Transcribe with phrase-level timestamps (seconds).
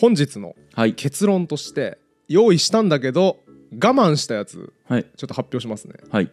[0.00, 0.94] 本日のはい。
[0.94, 3.40] 結論として用意したんだけど
[3.72, 5.04] 我慢したやつはい。
[5.04, 5.94] ちょっと発表しますね。
[6.10, 6.32] はい。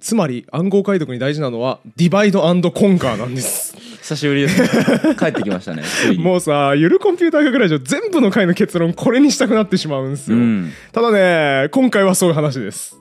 [0.00, 3.76] つまり暗号解読に大事なのはディバイドコンカーなんです。
[4.00, 5.14] 久しぶりですね。
[5.20, 5.82] 帰ってきましたね
[6.18, 10.72] もうさゆるコンピューター学ラジオ全部の回の結論これにしたくなってしまうんですよ、うん。
[10.92, 12.98] ただね今回はそういう話です。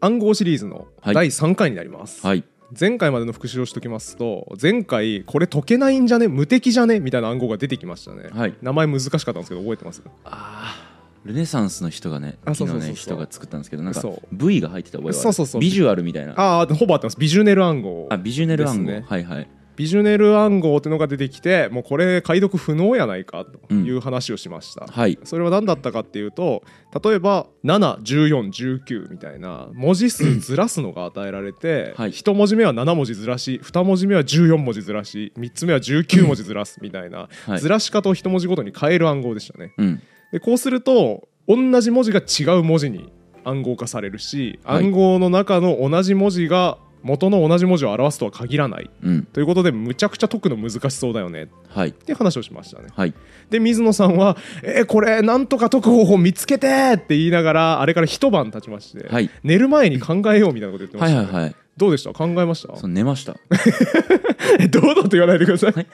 [0.00, 1.14] 暗号シリーズのはい。
[1.14, 2.42] 第3回になります、はい
[2.78, 6.28] 前回までの復習をしておきますと前回これ解けないんじゃね？
[6.28, 7.00] 無敵じゃね？
[7.00, 8.54] みたいな暗号が出てきましたね、はい。
[8.62, 10.02] 名前難しかったんですけど覚えてます？
[10.24, 15.22] あールネサンスの人がね昨日ね人が作ったんですけどなんか V が入ってた覚えがある。
[15.22, 15.60] そうそうそう。
[15.60, 16.32] ビジュアルみたいな。
[16.36, 17.18] ああほぼ合ってます。
[17.18, 25.18] ビジュネル暗号あビジュネル暗号、ねはいはいビジュネル暗号っていうのが出てきてもうこれ解読不能やないかという話をしました、はい。
[25.24, 26.62] それは何だったかっていうと
[27.02, 32.10] 例えば71419みたいな文字数ずらすのが与えられて、はい。
[32.10, 37.60] 1文字目は7文字ずらし2文字目は14文字ずらし3つ目は19文字ずらすみたいな、はい。
[37.60, 39.72] ずらし方を1文字ごとに変える暗号でしたね。
[39.78, 40.02] うん。
[40.32, 43.12] でこうすると同じ文字が違う文字に
[43.44, 44.84] 暗号化されるし、はい。
[44.84, 48.90] 暗号の中の同じ文字が元の同じ文字を表すとは限らない。
[49.02, 49.24] うん。
[49.24, 51.48] ということでむちゃくちゃ解くの難しそうだよね。
[51.68, 51.88] はい。
[51.88, 52.88] っていう話をしましたね。
[52.94, 53.14] はい。
[53.50, 59.30] で水野さんは「えーこれなんとか解く方法見つけて!」って言いながらあれから一晩経ちまして、はい。
[59.42, 61.26] 寝る前に考えようみたいなこと言ってました、ね。
[61.26, 61.56] はいはいはい。
[61.76, 62.12] どうでした？
[62.12, 62.86] 考えました？
[62.86, 63.36] 寝ました。
[64.60, 65.86] え堂々と言わないでください、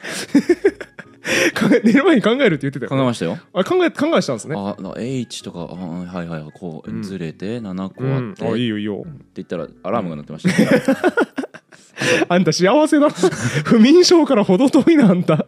[1.84, 3.38] 寝る前に考えるって言ってたよ、考えましたよ。
[3.52, 4.54] あ考え考えしたんですね。
[4.56, 9.04] あな H とかあはいはいはいこうんうずれて7個うんあって、あいいってよいいよ。
[9.34, 10.80] 言ったらアラームが鳴ってました、ね
[12.28, 13.08] あんた幸せだ
[13.64, 15.46] 不眠症から程遠いなあんた、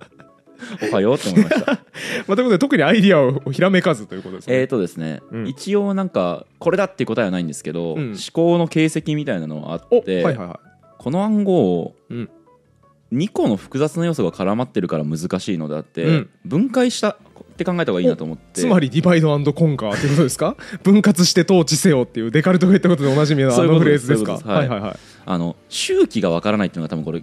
[0.90, 1.72] おはようって思いました。
[1.72, 4.60] まあ、ということで特にアイディアをひらめかずということですね。
[4.60, 5.48] えーとですね、うん。
[5.48, 8.08] 一応なんかこれだっていう答えはないんですけど、うん。
[8.10, 10.60] 思考の形跡みたいなのがあおって、はいはいは
[10.98, 12.30] この暗号をうん
[13.12, 16.30] 2個の複雑な要素が絡まってるから難しいのであって、うん。
[16.44, 17.16] 分解したっ
[17.56, 18.60] て考えた方がいいなと思って。
[18.60, 20.56] いつまりディバイドコンカーってことですか？
[20.82, 24.34] 分割して統治せよっていうデカルトが言ったことでおなじみのあのフレーズですか？
[24.34, 24.68] はい。
[24.68, 24.96] はいはい
[25.26, 27.22] あの周期がわからないっていうのが多分これ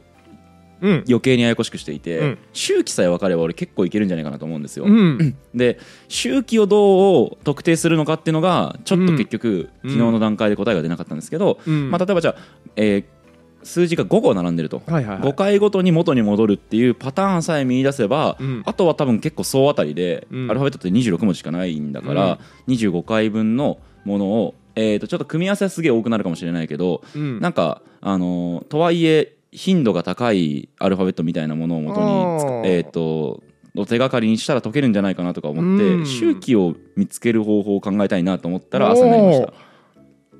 [0.79, 1.03] うん。
[1.07, 2.37] 余計にややこしくしていて、うん。
[2.53, 5.35] 周期さえ分かれば俺結構いけるんじゃないかなと思うんですよ、うん。
[5.55, 9.89] で周期をどう特定するのかっていうのがちょっと結局、うん。
[9.89, 11.89] 昨日の段階で答えが出なかったんですけど、うん。
[11.89, 12.41] まあ、例えばじゃあ、
[12.75, 13.05] えー
[13.67, 15.29] 数字が5個並んでると、はいはいはい。
[15.29, 18.63] 5回ごとに元に戻るっていうパターンさえ見出せば、うん。
[18.65, 20.49] あとは多分結構総当たりで、うん。
[20.49, 27.39] アルファベットって26文字しかないんだから、25回分のものを、えー、とちょっと組み合わせはすげえ多くなるかもしれないけど、うん。
[27.41, 32.65] なんか、あのーとはいえ頻度が高いアルファベットみたいなものを元につかあー。
[32.65, 33.43] えっ、と
[33.75, 36.05] お手がかりにしたら解けるんじゃないかなとか思って、うん。
[36.05, 39.53] 周期を見つける方法を考えたいなと思ったら朝になりました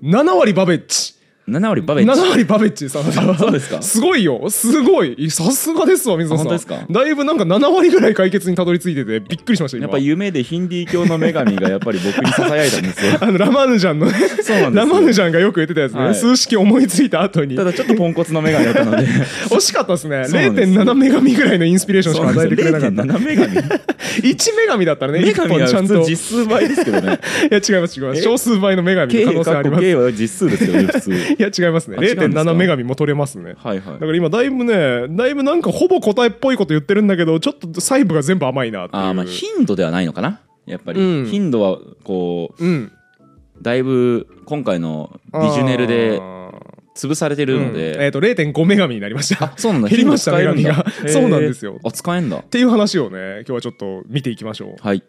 [0.03, 1.16] 7割バベッチ
[1.50, 2.22] 7割バベッチ。
[2.22, 3.03] 7割バベッチさん。
[3.38, 3.81] そうですか。
[3.81, 4.50] すごいよ。
[4.50, 5.31] すごい。
[5.31, 6.47] さすがですわ水野さん。
[6.47, 6.85] あ本当ですか？
[6.91, 9.84] だいぶなんか7割ぐらい解決にたどり着いててびっくりしました今。
[9.85, 13.13] やっぱ夢でヒンディー教の女神がやっぱり僕にささやいたんですよ。
[13.22, 14.12] あのラマヌジャンのね。
[14.13, 14.72] そうなんですよ。
[14.72, 16.16] ラマヌジャンがよく言ってたやつね、はい。
[16.16, 17.56] 数式思いついた後に。
[17.56, 19.08] ただちょっとポンコツの女神だったので。
[19.50, 20.25] 惜しかったですね。
[20.28, 20.81] そうなんですよ。
[20.84, 23.03] 0.7女神ぐらいのインスピレーションしか与えてくれなかった。
[23.03, 26.03] 0.7女神1女神だったらね女1神はちゃんと。
[26.06, 27.19] 実数倍ですけどね。
[27.50, 28.19] や違います違います。
[28.19, 28.22] え？
[28.24, 29.81] 少数倍の女神の可能性あります。
[29.81, 31.97] K は実数ですよね普通いや違いますね。
[31.99, 33.55] あ違うんですか？0.7女神も取れますね。
[33.57, 33.93] はいはい。
[33.93, 39.03] だから今だいぶねだいぶなんかほぼ答えっぽいこと言ってるんだけどちょっと細部が全部甘いなっていう。
[39.03, 40.41] あーまあ頻度ではないのかな？
[40.65, 41.25] やっぱり、うん。
[41.27, 42.91] 頻度はこううん。
[43.61, 46.19] だいぶ今回のビジュネルで
[46.95, 47.73] 潰されてるのうん。
[47.73, 49.45] で、えっと0.5女神になりました。
[49.45, 49.89] あそうなんだ。
[49.89, 50.85] 減りました女神が。
[51.07, 51.79] そうなんですよ。
[51.83, 52.37] あ使えんだ。
[52.37, 54.75] っていう話をね今日はちょっと見ていきましょう。
[54.79, 55.03] はい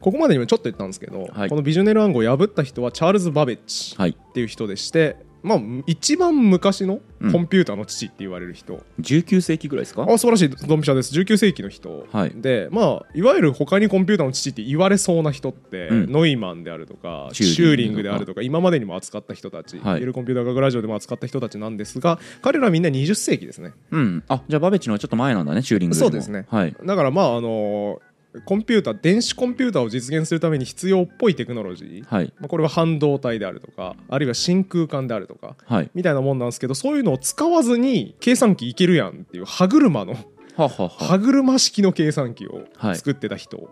[0.00, 1.48] ここまでにもちょっと言ったんですけど、はい。
[1.48, 4.10] このビジュネル暗号を破った人はチャールズ・バベッジはい。
[4.10, 10.04] っていう人でして、まあ、一番昔のうんコンピューターの父って言われる人、19世紀ぐらいですか？
[10.04, 11.14] あ素晴らしいドンピシャです。
[11.14, 12.32] 19世紀の人、はい。
[12.34, 16.12] でまあいわゆる他にコンピューターの父って言われそうな人って、うん。
[16.12, 20.02] ノイマンであるとかチチューリンググであるとか今までにも扱った人たち、はい。
[20.02, 23.72] い、るコンピューター学ラジオでも扱った人たちなんですが彼らはみんな20世紀ですね。
[23.90, 24.24] うん。
[24.28, 26.46] あじゃあバベッジのはちょっと前なんだねチューリングそうですね。
[26.48, 26.74] はい。
[26.84, 28.00] だからまああの
[28.44, 32.32] コンピューター電子コンピューターを実現するために必要っぽいテクノロジー、はい。
[32.38, 35.56] まあ、これは半導体であるとかあるいは真空管であるとか。
[35.64, 35.90] はい。
[35.94, 40.18] みたいなもんなんですけどそういうのを使わずに計算機いけるやんっていう歯車のは
[40.56, 40.90] あはあは。
[41.00, 42.96] あ歯車式の計算機をはい。
[42.96, 43.68] 作ってた人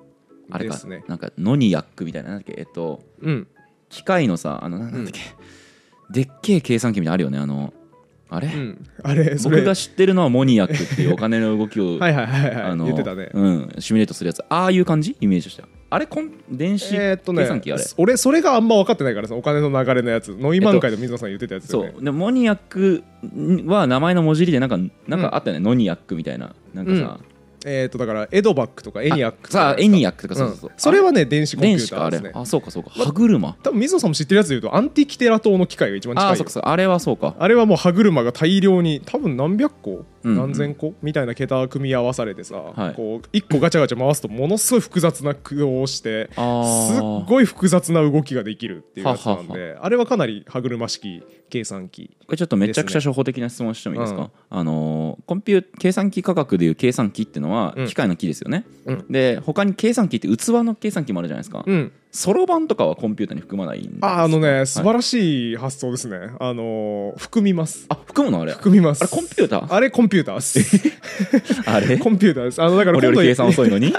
[0.50, 1.04] あれかですね。
[1.06, 2.54] なんかノニアックみたいななんだっけ？
[2.58, 3.46] えっとうん、
[3.88, 5.20] 機械のさあのなんだっけ、
[6.10, 7.38] でっけえ計算機みたいなのあるよね。
[7.38, 7.74] あの
[8.30, 9.58] あれ、うん、あれそれ。
[9.58, 12.62] 僕が知ってるのはモニアックっていうお金の動きを はいはいはいはい。
[12.62, 13.30] あの言ってたね。
[13.32, 14.42] うん、シミュレートするやつ。
[14.48, 20.36] ああいう感じイメージとしてはあれコン電子えーっとね計算機あれ、俺それがあんま分かってないからさお金の流れのやつ。
[20.38, 22.04] ノイマン会で水野さん言ってたやつだよね、そう。
[22.04, 23.02] でモニアック
[23.66, 26.54] は名前の文字入りでなんかなんかあったよね、ノニアックみたいな。
[26.74, 27.18] なんかさ、
[27.64, 29.52] えっ、とだからエドバックとかエニアックとか。
[29.52, 32.40] さあエニアックとかそうそうそう、んそれはね電子コンピュ電子かあれーターですね。
[32.42, 32.90] あそうかそうか。
[32.90, 33.56] 歯車。
[33.62, 36.26] 多分水野さんも知ってるやつでいうとアンティキテラ島の機械が一番近い。
[36.26, 36.70] よあそうかそうか。
[36.70, 37.34] あれはそうか。
[37.38, 40.36] あれはもう歯車が大量に多分何百個、うんうん。
[40.38, 42.94] 何千個みたいな桁組み合わされてさ、はい。
[42.94, 54.30] こう1個ガチャガチャ回すとものすごい複雑な駆動をしてあすっーごい複雑な動きができるっていうやつなんではあれはかなり歯車式計算機これちょっとめちゃくちゃ初歩的な質問してもいいですか？
[54.50, 57.86] あのーコンピュー計算機価格でいう計算機っていうのはうん。
[57.86, 59.06] 機械の機ですよね、うん。
[59.10, 61.64] で他に計算機って器の計算機もあるじゃないですか。
[61.66, 64.08] うんそろばんとかはコンピューターに含まないんですか？
[64.20, 67.86] ああのね素晴はいらしい発想ですね、あのー含みます。
[67.88, 68.42] あ含むの？
[68.42, 68.52] あれ？
[68.52, 69.02] 含みます。
[69.02, 69.72] あれコンピューター？
[69.74, 71.62] あれコンピューターです。
[71.70, 71.96] あれ？
[71.98, 72.60] コンピューターです。
[72.62, 73.94] あのだから俺より計算遅いのに？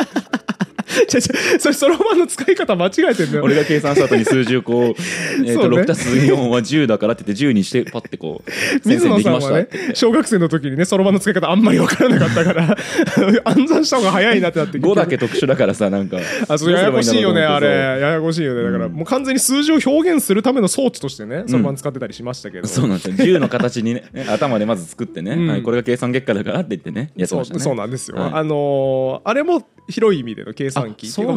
[1.59, 5.01] それそろばんの使い方間違えてんだよ俺が計算した後に数字をこう
[5.45, 5.77] えーとそうね。
[5.81, 8.51] 6たす4は10だからって言って10にしてパッてこう
[8.81, 12.77] 先水野さんはね小学生の時にねそろばんの使い方あんまり分からなかったから
[13.45, 16.17] 暗算した方が早いなってなって5だけ特殊だからさなんか。
[16.47, 17.67] あそうややこしいよねあれ。
[17.67, 18.93] ややこしいよねだからうん。
[18.93, 23.15] もう完全に数字を表現するための装置としてねそろばん使ってたりしましたけど、そうなんですよ。
[23.15, 25.47] 10の形にね 頭でまず作ってね、うん。
[25.47, 27.59] はい、これが計算結果だからって言ってねやってそうましたね。
[27.61, 28.31] そうなんですよ、はい。
[28.33, 31.33] あのーあれも広い意味での計算機あその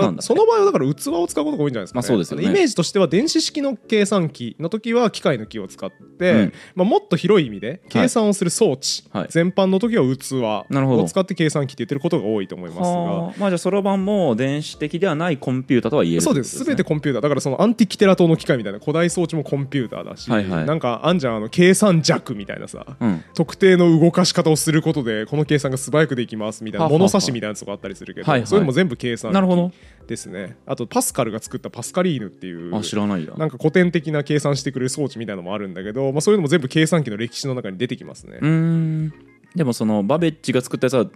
[0.46, 1.98] 場合はだから器を使うことが多いんじゃないですか、ね。
[1.98, 2.44] まあそうですよね。
[2.44, 6.52] イメージとしては電子式の計算機の時は機械の機を使って、うん。
[6.74, 9.26] まあ、もっと広い意味で計算をする装置、はい。
[9.30, 10.34] 全般の時は器
[10.74, 12.88] を使って計算機って言ってることが多いと思いますが。
[12.88, 13.34] はあ。
[13.38, 16.62] まあじゃあそろばんも電子的ではないコンピューターとは言えるそうです。
[16.64, 17.22] 全てコンピューター。
[17.22, 20.66] だからそのアンティキテラ島の機械みたいな古代装置もコンピューターだし、はいはい。
[20.66, 23.24] なんかあんじゃんあの計算弱みたいなさ、うん。
[23.34, 28.46] 特定の動かし方をすることでこの計算が素早くできますみたいな物差しみたいなやつがあったりするけど、はいはい。
[28.46, 29.72] そういうのも全部計算なるほど。
[30.06, 33.34] ですねあとパスカルが作ったパスカリーヌっていうあ知らないや。
[33.36, 39.14] なんか古典的な計算してくれる装置みたいなのもあるんだけど、まあ、そういうのも全部計算機の歴史の中に出てきますね、うーん。
[39.54, 41.06] でもそのバベッジが作ったやつは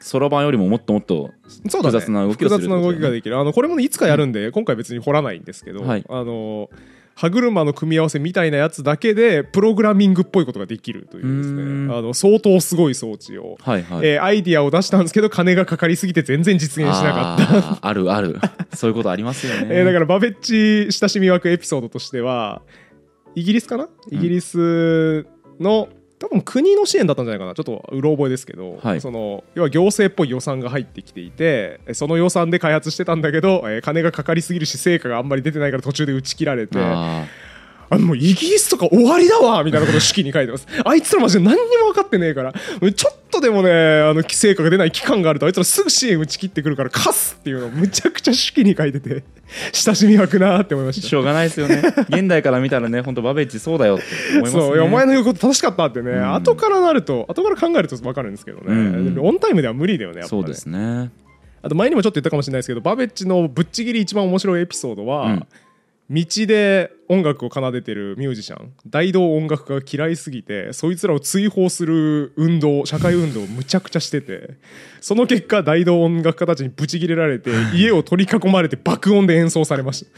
[0.00, 1.30] そろばんよりももっともっと
[1.64, 3.38] 複雑な動きをする複雑な動きができる。
[3.38, 6.04] あのこれもねいつかやるんで、今回別に掘らないんですけど、はい。
[6.08, 6.68] あの
[7.18, 11.94] 歯車の組み合わせみたいなやつだけでプログラミングっぽいことができるというですね。
[11.94, 17.86] あの相当すごい装置を、はいはい、えーアイディアを出したんですけど金がかかりすぎて全然実現しなかった。
[17.88, 18.38] あるある。
[18.74, 22.60] そういうことありますよね、えーだからバベッチ親しみ枠エピソードとしては
[23.34, 23.88] イギリスかな？
[24.10, 25.26] イギリス
[25.58, 27.54] の多分国の支援だったんじゃないかな。
[27.54, 29.00] ちょっとうろ覚えですけど、はい。
[29.00, 37.24] その要は行政っぽい予算が入ってきていてえその予算で開発してたんだけど、えー金がかかりすぎるし成果があんまり出てないから途中で打ち切られてあ
[37.90, 40.66] あもうイギリスとか終わりだわみたいなことを手記に書いてます。
[40.84, 49.24] あいつらマジで何にも分かってねえからちょっとでもねあの成果が出ない期間があるとあいつらすぐ支援打ち切ってくるから貸すっていうのをむちゃくちゃ手記に書いてて
[49.72, 51.06] 親しみ湧くなって思いました。
[51.06, 52.80] ーしょうがないですよね現代から見た。
[52.80, 56.34] らね本当バベッジそうだよって思いますねそうお前の言うこと正しかったってね、ん。
[56.34, 59.18] 後からなると後から考えると分かるんですけどね、うんうん。
[59.20, 61.10] オンタイムでは無理だよねやっぱねそうですね。
[61.62, 65.46] あと前にもちょっと言ったかもしれないですけどバベッジのぶっちぎり一番面白いエピソードは、うん
[66.08, 74.50] 道で音楽を奏でてるミュージシャン大道音楽家が嫌いすぎてそいつらを追放する運動社会運動をむちゃくちゃしてて
[75.00, 80.10] その結果大道音楽家たちにブチギレられて 家を取り囲まれて爆音で演奏されました。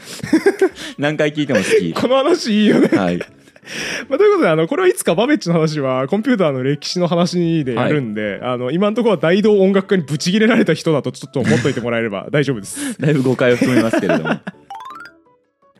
[0.99, 1.93] 何回聞いても好き。
[1.93, 2.89] この話いいよね。
[2.95, 3.17] はい。
[3.17, 14.39] まあ、ということであのこれはいつかバベッチの話はコンピューターの歴史の話でやるんで、あの今のところは大道音楽家にブチギレられた人だとちょっと思っといてもらえれば大丈夫です、だいぶ誤解を含めますけれども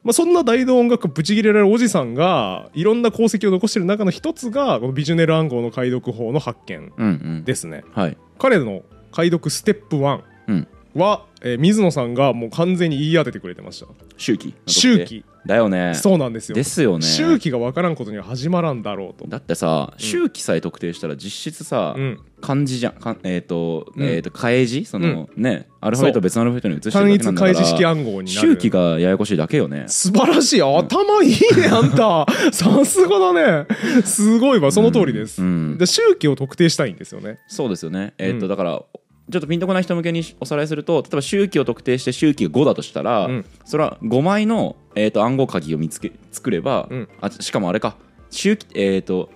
[0.09, 7.43] まあ、そんな大道音楽家ブチギレられるおじさんがいろんな功績を残している中の一つがこのビジュネル暗号の解読法の発見うんうん。
[7.43, 7.83] ですね。
[7.93, 8.17] はい。
[8.39, 10.67] 彼の解読ステップ1うん。
[10.95, 13.85] は、えー水野さんがもう完全に言い当ててくれてました。
[14.17, 15.93] 周期周期だよね。
[15.95, 16.55] そうなんですよ。
[16.55, 17.05] ですよね。
[17.05, 19.27] 周期が分からんことには始まらんだろうと。
[19.27, 22.19] だってさ周期さえ特定したら実質さ、うん。
[22.41, 22.93] 漢字じゃん。
[22.93, 24.03] かんえっ、と,、うん。
[24.03, 28.49] えー、と漢字その、ねアルファベットを別のアルファベットに移して単一開示式暗号になる。
[28.49, 29.85] 周期がややこしいだけよね。
[29.89, 30.61] 素晴らしい。
[30.61, 31.37] 頭いいね
[31.71, 32.25] あんた。
[32.51, 33.65] さすがだね。
[34.03, 34.71] すごいわ。
[34.71, 35.77] その通りです、うん。
[35.77, 37.39] で周期を特定したいんですよね。
[37.47, 38.13] そうですよね。
[38.17, 38.47] えっ、と、うん。
[38.49, 38.83] だから
[39.31, 43.45] ちょっとピンとこない人向けにおさらいすると例えば周期を特定して周期が5だとしたら、うん。
[43.65, 47.09] それは5枚の、えー、と暗号鍵を見つけ作れば、うん。
[47.21, 47.95] あしかもあれか。
[48.31, 49.29] 周期えっ、と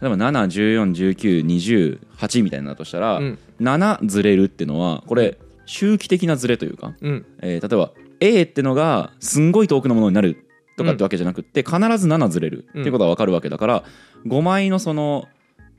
[0.00, 3.38] 例えば714192028みたいになるとしたら、うん。
[3.60, 7.26] 7ずれるっていうのはこれ周期的なずれというか、うん。
[7.40, 13.84] えー例えば A ってのがすんごい遠くのものになるとかってわけじゃなくって、必ず7ずれるっていうことが分かるわけだから、
[14.26, 15.28] 5枚のその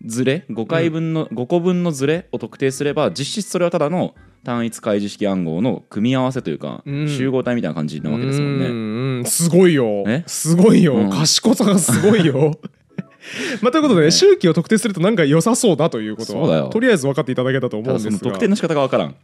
[0.03, 7.09] ずれ5回分の、5個分のずれを特定すれば実質それはただの単一開示式暗号の組み合わせというか、うん。
[7.09, 8.65] 集合体みたいな感じなわけですもんね。
[8.67, 10.03] うんうんすごいよ。
[10.07, 10.23] え？
[10.27, 11.09] すごいよ、うん。
[11.09, 12.59] 賢さがすごいよ。
[13.61, 16.65] まあ、ということで、ね周期を特定するとなんか良さそうだということそうだよ。
[16.65, 18.19] はとりあえず分かっていただけたと思たうんですが。
[18.19, 19.15] 特定の仕方がわからん。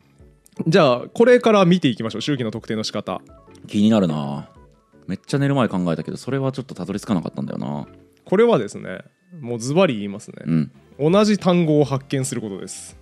[0.67, 3.21] じゃあこれから見ていきましょう周期の特定の仕方。
[3.67, 4.49] 気になるな。
[5.07, 7.87] めっちゃ寝る前考えたけどそれはちょっとたどり着かなかったんだよな。
[8.25, 8.99] これはですね
[9.39, 10.35] もうズバリ言いますね。
[10.45, 10.51] う、
[11.07, 11.11] ん。
[11.11, 12.97] 同じ単語を発見することです。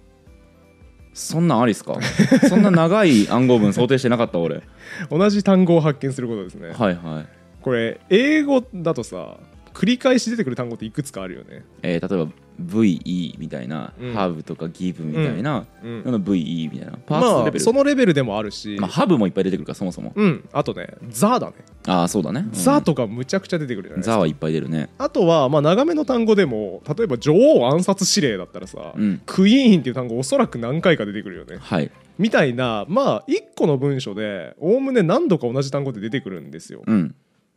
[1.14, 1.98] そんなんありっすか？
[2.48, 4.62] そんな長い暗号文想定してなかった俺。
[5.10, 6.70] 同じ単語を発見することですね。
[6.70, 7.26] はいはい。
[7.62, 9.38] これ英語だとさ
[9.74, 11.64] 繰り返し出てくる単語っていくつかあるよね。
[11.82, 14.13] えー例えば VE みたいな、うん。
[14.13, 16.04] Have とか Give みたいな、うん。
[16.04, 20.12] の VE みたいなパーツまのレベル、あそのレベルでもあるし、まあ、ハブもいっぱい出てくるからそもそも。
[20.16, 20.50] うん。
[20.51, 21.54] あとねザだね、
[21.88, 22.51] ああそうだね、うん。
[22.51, 24.13] ザとかむちゃくちゃ出てくるじゃないですか。
[24.13, 24.89] ザはいっぱい出るね。
[24.98, 29.22] あとはまあ長めの単語でも例えば女王暗殺指令だったらさ、うん。
[29.25, 31.58] クイーンっていう単語おそらく何回か出てくるよね。
[31.60, 31.92] はい。
[32.18, 36.84] みたいなまあ1個の文章でおおむね何度か同じ単語で出てくるんですよ。
[36.86, 37.16] うん。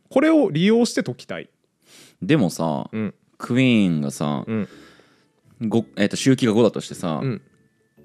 [0.09, 1.49] これを利用して解きたい。
[2.21, 3.13] でもさ、うん。
[3.37, 4.63] クイーンがさ、うん。
[4.63, 4.82] ご
[5.95, 7.41] えー、と周期が5だとしてさ、うん。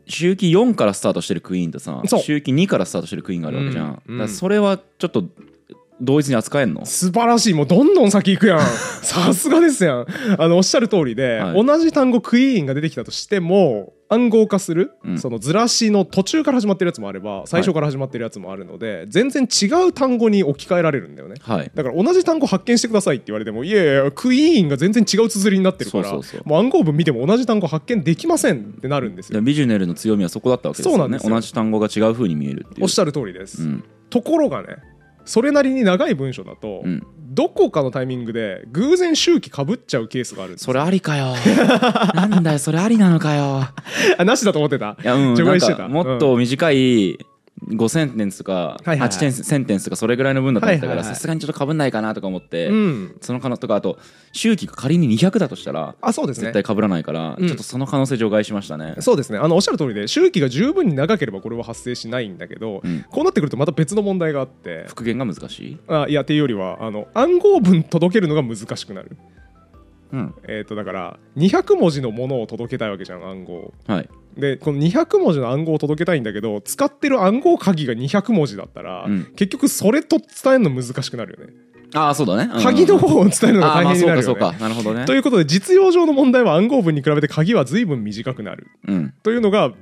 [0.07, 4.19] 周期4からスタートしてるクイーンとさ周期2からスタートしてるクイーンがあるわけじゃん、うん。
[4.19, 5.25] だからそれはちょっと
[6.01, 6.87] 同一に扱えんの？
[6.87, 7.55] 素晴らしい。
[7.55, 8.61] もうどんどん先行くやん。
[9.03, 10.07] さすがですやん。
[10.39, 11.67] あのおっしゃる通りで、はい。
[11.67, 15.19] 同じ単語クイーンが出てきたとしても暗号化する、うん。
[15.19, 21.35] そのずらしの途中から始まってるやつもあれば最初から始まってるやつもあるので、全然違う単語に置き換えられるんだよね。
[21.41, 21.71] はい。
[21.75, 26.49] だから同じ単語発見してくださいって言われてもいやいやクイーンが全然違う綴りになってるからそうそうそう。
[26.49, 29.41] もう暗号文見ても同じ単語発見できませんってなるんですよ。
[29.41, 30.97] でビジュネルの強みはそこだったわけですよね。
[30.97, 31.35] そうなんですよ。
[31.35, 32.85] 同じ単語が違う風に見えるっていう。
[32.85, 33.85] おっしゃる通りです、うん。
[34.11, 34.77] ところがね
[35.29, 37.07] それなりに長い文章だと、うん。
[37.31, 41.35] どこかのタイミングで偶然周期かぶっちゃうケースがあるそれありかよ。
[42.15, 43.69] なんだよそれありなのかよ。
[44.19, 44.97] あなしだと思ってた。
[45.03, 47.19] いやうんもっと短い
[47.67, 49.09] 5センテンスとかはいはいはい。
[49.09, 53.19] 8センテンスとかそれぐらいの文だと思ったからさすがにちょっとかぶんないかなとか思って、うん。
[53.21, 53.99] その可能とかあと
[54.33, 56.45] 周期が仮に200だとしたらあそうですね。
[56.45, 57.47] 絶対かぶらないから、うん。
[57.47, 59.39] ちょっとその可能性除外しましたね、そうですね。
[59.39, 63.05] あのおっしゃる通りで周期が十分に長ければこれは発生しないんだけど、うん。
[63.11, 64.85] こうなってくるとまた別の問題があって。
[64.89, 69.17] 復元が難しい、あいやっていうよりはあの暗号文届けるのが難しくなる。
[70.13, 70.35] うん。
[70.47, 79.25] えっ、とだから200文字のものを届けたいわけじゃん暗号はい、でこの200文字の暗号を届けたいんだけど使ってる暗号鍵が200文字だったら、うん。
[79.37, 81.53] 結局それと伝えるの難しくなるよね、
[81.95, 82.63] ああそうだね、うん。
[82.63, 85.07] 鍵の方を伝えるのが大変になるよね、なるほどね。
[85.07, 88.69] ということで実用上の問題は暗号文に比べて鍵は随分短くなる。
[88.87, 89.15] うん。
[89.23, 89.73] というのが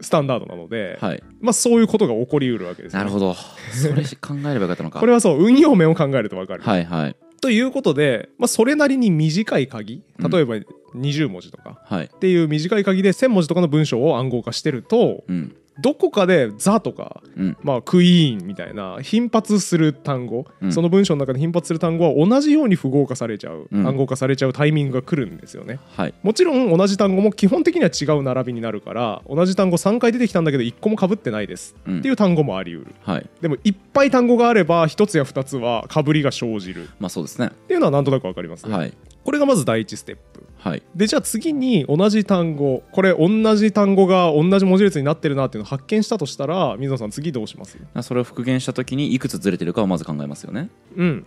[0.00, 1.22] スタンダードなので、はい。
[1.40, 3.34] まあ、そういうことが起こりうるわけです、ね、なるほど。
[3.34, 5.00] それ考えればよかったのか。
[5.00, 10.54] これはそう運用面を考えると分かる、はいはいということで、まあ、それなりに短い鍵例えば
[10.94, 11.82] 20文字とか。
[11.84, 12.06] はい。
[12.06, 17.56] っていう短い鍵で1000文字とかの文章を暗号化してるとうんどこかで「ザ」とか、うん。
[17.62, 20.72] まあ、クイーンみたいな頻発する単語、うん。
[20.72, 23.86] その文章の中で頻発する単語は同じように符号化されちゃう、うん。
[23.86, 25.80] 暗号化されちゃうタイミングが来るんですよね。
[25.96, 26.14] はい。
[26.22, 31.74] もちろん同じ単語も基本的には違う並びになるから同じ単語3回出てきたんだけど1個も被ってないです。
[31.86, 31.98] うん。
[31.98, 32.94] っていう単語もあり得る。
[33.02, 33.26] はい。
[33.40, 36.84] でもいっぱい単語があれば1つや2つは被りが生じる。
[36.84, 37.50] っまあそうですね。
[37.68, 38.92] ていうのはなんとなく分かりますね、はい
[39.24, 40.44] これがまず第一ステップ。
[40.58, 40.82] はい。
[40.94, 47.78] でじゃあ次に同じ単語これ同じ単語が同じ文字列になってるなっていうのを発見したとしたら水野さん次どうします？
[48.02, 50.70] それを復元した時にいくつずれてるかをまず考えますよね。
[50.96, 51.26] うん。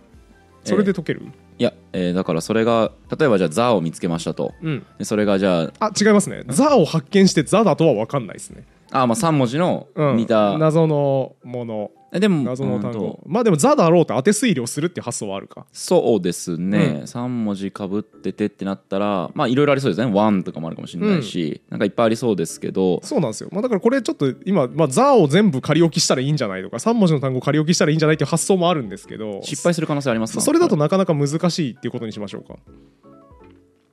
[0.64, 1.22] それで解ける、
[1.58, 4.52] いや、えーだからそれが例えばじゃあ「ザ」を見つけましたと。
[4.60, 4.86] うん。
[4.98, 11.90] でそれがじゃああ違いますね「ザ」を発見して「ザ」だとは分かんないですね、あまあ3文字のうん、似た、謎のもの。
[11.94, 13.00] えでも謎の単うんと。
[13.00, 15.66] 語まあでも「ザ」だろうって当て推理をするっていう発想はあるか。
[15.72, 23.00] そうですね、う3文字かぶっててってなったらまあいろいろありそうですね「ワン」とかもあるかもしれないし、なんかいっぱいありそうですけど。
[23.02, 32.56] そうなんですよ、まあ、だからこれちょっと今「まあ、ザ」を全部仮置きしたらいいんじゃないとか3文字の単語仮置きしたらいいんじゃないっていう発想もあるんですけど失敗する可能性ありますかそそれだとなかなか難しいっていうことにしましょうか。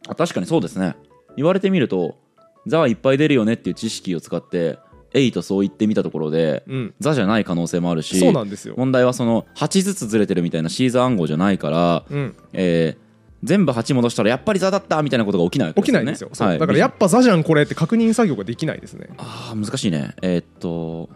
[0.08, 0.96] あ確かにそうですね。
[1.36, 2.18] 言われてみると
[2.68, 4.78] 「ザ」はいっぱい出るよねっていう知識を使って
[5.16, 13.06] 「エイ」とそう言ってみたところでうん「ザ」じゃない可能性もあるしそうなんですよ、問題はその8ずつずれてるみたいなシーザー暗号じゃないから、うん、えー
[13.44, 16.60] 全部8戻したらやっぱり「ザ」だったみたいなことが起きないわけ起きないんですよ、はい。
[16.60, 19.10] だからやっぱ「ザ」じゃんこれって確認作業ができないですね。
[19.18, 20.16] あー難しいね。
[20.22, 21.10] えーっと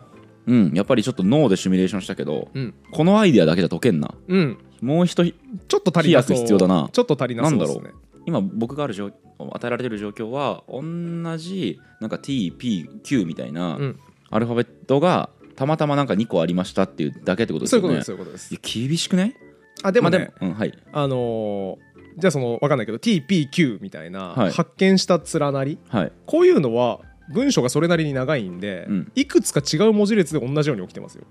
[0.47, 0.71] うん。
[0.73, 4.13] やっぱりちょっと脳でシミュレーションしたけどうん、このアイディアだけじゃ解けんな。
[4.27, 5.33] うん、もう一人
[5.67, 6.37] ちょっと足りなそう。
[6.37, 6.89] 必要だな。
[6.91, 7.91] ちょっと足りなそうですなんね
[8.29, 13.99] 今僕がある状与えられてる状況は同じなんか TPQ みたいなうん。
[14.31, 18.03] アルファベットがたまたまなんか2個ありましたっていうだけってことですよね。
[18.03, 19.35] そういうことです厳しくない？
[19.83, 20.77] あでもね、まあ、でも、うん、はい。
[20.91, 24.51] あのーじゃあその分かんないけど TPQ みたいなはい。
[24.51, 26.11] 発見した連なり、はい。
[26.25, 26.99] こういうのは
[27.33, 29.11] 文章がそれなりに長いんで、うん。
[29.15, 31.23] いくつか違う文字列で同じように起きてますよ。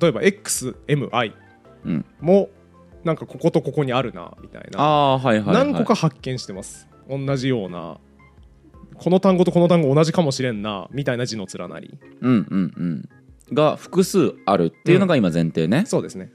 [0.00, 1.32] 例えば XMI
[1.86, 2.04] うん。
[2.20, 2.50] も
[3.04, 4.80] なんかこことここにあるなみたいな。
[4.80, 6.88] あはいはい、はい、何個か発見してます。
[7.08, 7.98] 同じような。
[8.96, 11.98] この単語とこの単語同じかもしれんなみたいな字の連なり。
[12.20, 13.08] うんうんうん。
[13.52, 16.32] が複数あるっていうのが今前提ね、そうですね。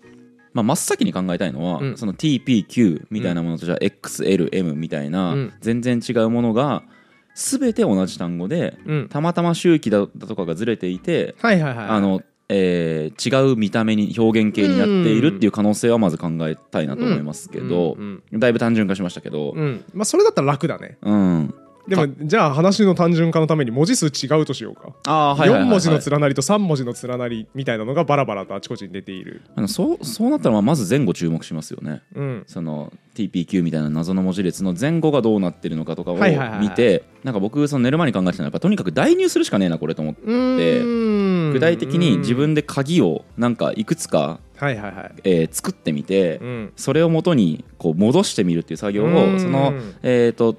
[0.53, 1.97] まあ、真っ先に考えたいのは、うん。
[1.97, 5.53] その TPQ みたいなものとじゃあ XLM みたいなうん。
[5.61, 6.83] 全然違うものが
[7.35, 9.09] 全て同じ単語でうん。
[9.09, 11.87] たまたま周期だだとかがずれていてはいはいはい。
[11.87, 19.85] あの、えー違う見た目に表現形になっているっていう可能性はまず考えたいなと思いますけど、うんだいぶ単純化しましたけどうんうん。
[19.93, 20.97] まあそれだったら楽だね。
[21.01, 21.53] うん、
[21.89, 24.93] でもじゃあ話の単純化のために文字数違うとしようか。
[25.07, 29.41] あはいはいはい、4はい、文字の連なりと3文字の連なりみたいなのがバラバラとあちこちに出ている。
[29.55, 32.01] あのそうそうなったらまあまず前後注目しますよね。
[32.15, 32.43] うん。
[32.47, 40.21] その TPQ みたいな謎の文字列の前後がどうなってるのかとかをはいはいはい見てなんか僕その寝る前に考えてたのはやっぱとにかく代入するしかねえなこれと思って。
[40.21, 45.11] 具具体的に自分で鍵をなんかいくつか、はいはいはい。
[45.23, 46.73] えー作ってみてうん。
[46.75, 49.35] それを元にこう戻してみるっていう作業うん。
[49.35, 50.55] をそのえーと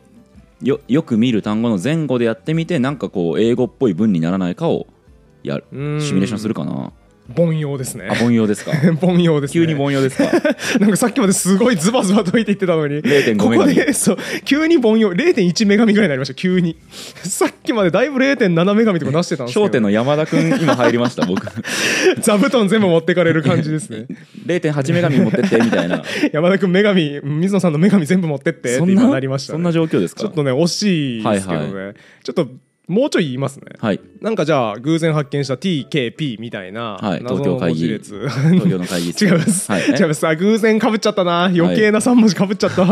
[0.63, 4.87] よよく見る単語の前後でやってみてなんかこう英語っぽい文にならないかを
[5.43, 6.93] やシミュレーションするかな
[7.37, 8.09] 凡庸ですね。
[8.11, 8.73] あ凡庸ですか？
[9.01, 9.67] 凡庸ですね。
[9.67, 10.25] 急に凡庸ですか？
[10.81, 13.01] なんかさっきまですごいズバズバ解いて言ってたのに。
[13.03, 16.35] 0.5ここメガビでそう急に凡庸0.1メガミぐらいになりました。
[16.35, 16.77] 急に
[17.23, 19.67] さっきまでだいぶ0.7メガミとか出してたんですけど。
[19.67, 21.47] 焦点の山田君今入りました僕。
[22.21, 24.07] 座布団全部持ってかれる感じですね。
[24.47, 26.03] 0.8メガミ持ってってみたいな。
[26.33, 30.23] 山田君女神水野さんの女神全部持ってってって今そんななりました、ね、そんな状況ですか？
[30.23, 31.95] ちょっとね惜しいですけどね、はい。
[32.25, 32.49] ちょっと
[32.91, 33.67] もうちょい言いますね。
[33.79, 34.01] はい。
[34.21, 38.29] なんかじゃあ偶然発見した TKP みたいなはい謎の文字列。
[38.29, 39.27] 東京の会議室。
[39.27, 40.27] 違います、はい、違います。
[40.27, 41.45] あ偶然かぶっちゃったな。
[41.45, 42.83] 余計な3文字かぶっちゃった。
[42.83, 42.89] わ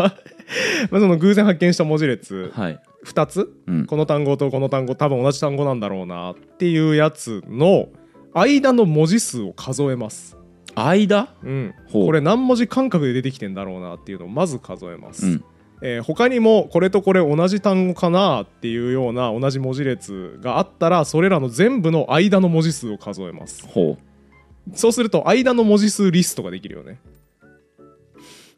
[0.92, 2.52] まあその偶然発見した文字列。
[2.54, 2.80] はい。
[3.04, 3.86] 2つ、うん。
[3.86, 7.88] この単語とこの単語多分同じ単語なんだろうなっていうやつの
[8.34, 10.36] 間の文字数を数えます、
[10.76, 11.28] 間？
[11.42, 15.44] うん、これ何文字間隔で出てきてんだろうなっていうのをまず数えます、うん
[15.80, 23.66] えー他にもこれとこれ同じ単語かなっていうような同じ文字列があったらそれらの全部の間の文字数を数えます。
[23.66, 24.76] ほう。
[24.76, 26.98] そうすると間の文字数リストができるよね。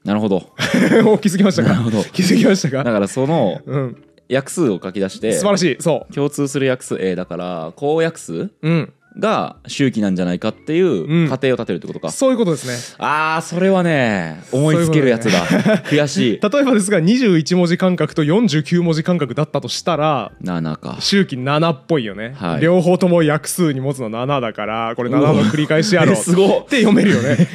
[0.05, 0.37] なるほど。
[1.07, 1.71] お気づきましたか？
[1.71, 2.03] なるほど。
[2.05, 2.83] 気づきましたか？
[2.85, 4.03] だからそのうん。
[4.33, 5.77] 訳数を書き出して素晴らしい。
[5.81, 6.97] そ共通する訳数。
[7.01, 8.33] A だから公訳数？
[8.35, 12.75] ううんが周期なんじゃないかっていう仮定を立てるってことか、そういうことですね。
[12.99, 15.46] あーそれはね思いつけるやつだ。
[15.85, 16.40] 悔しい。
[16.42, 20.96] 例えばですが21文字間隔と49文字間隔だったとしたら7か。
[21.01, 22.61] 周期7っぽいよね、はい。
[22.61, 26.64] 両方とも訳数に持つの7だからこれ7の繰り返しやろえ すごっ。
[26.64, 27.49] って読めるよね。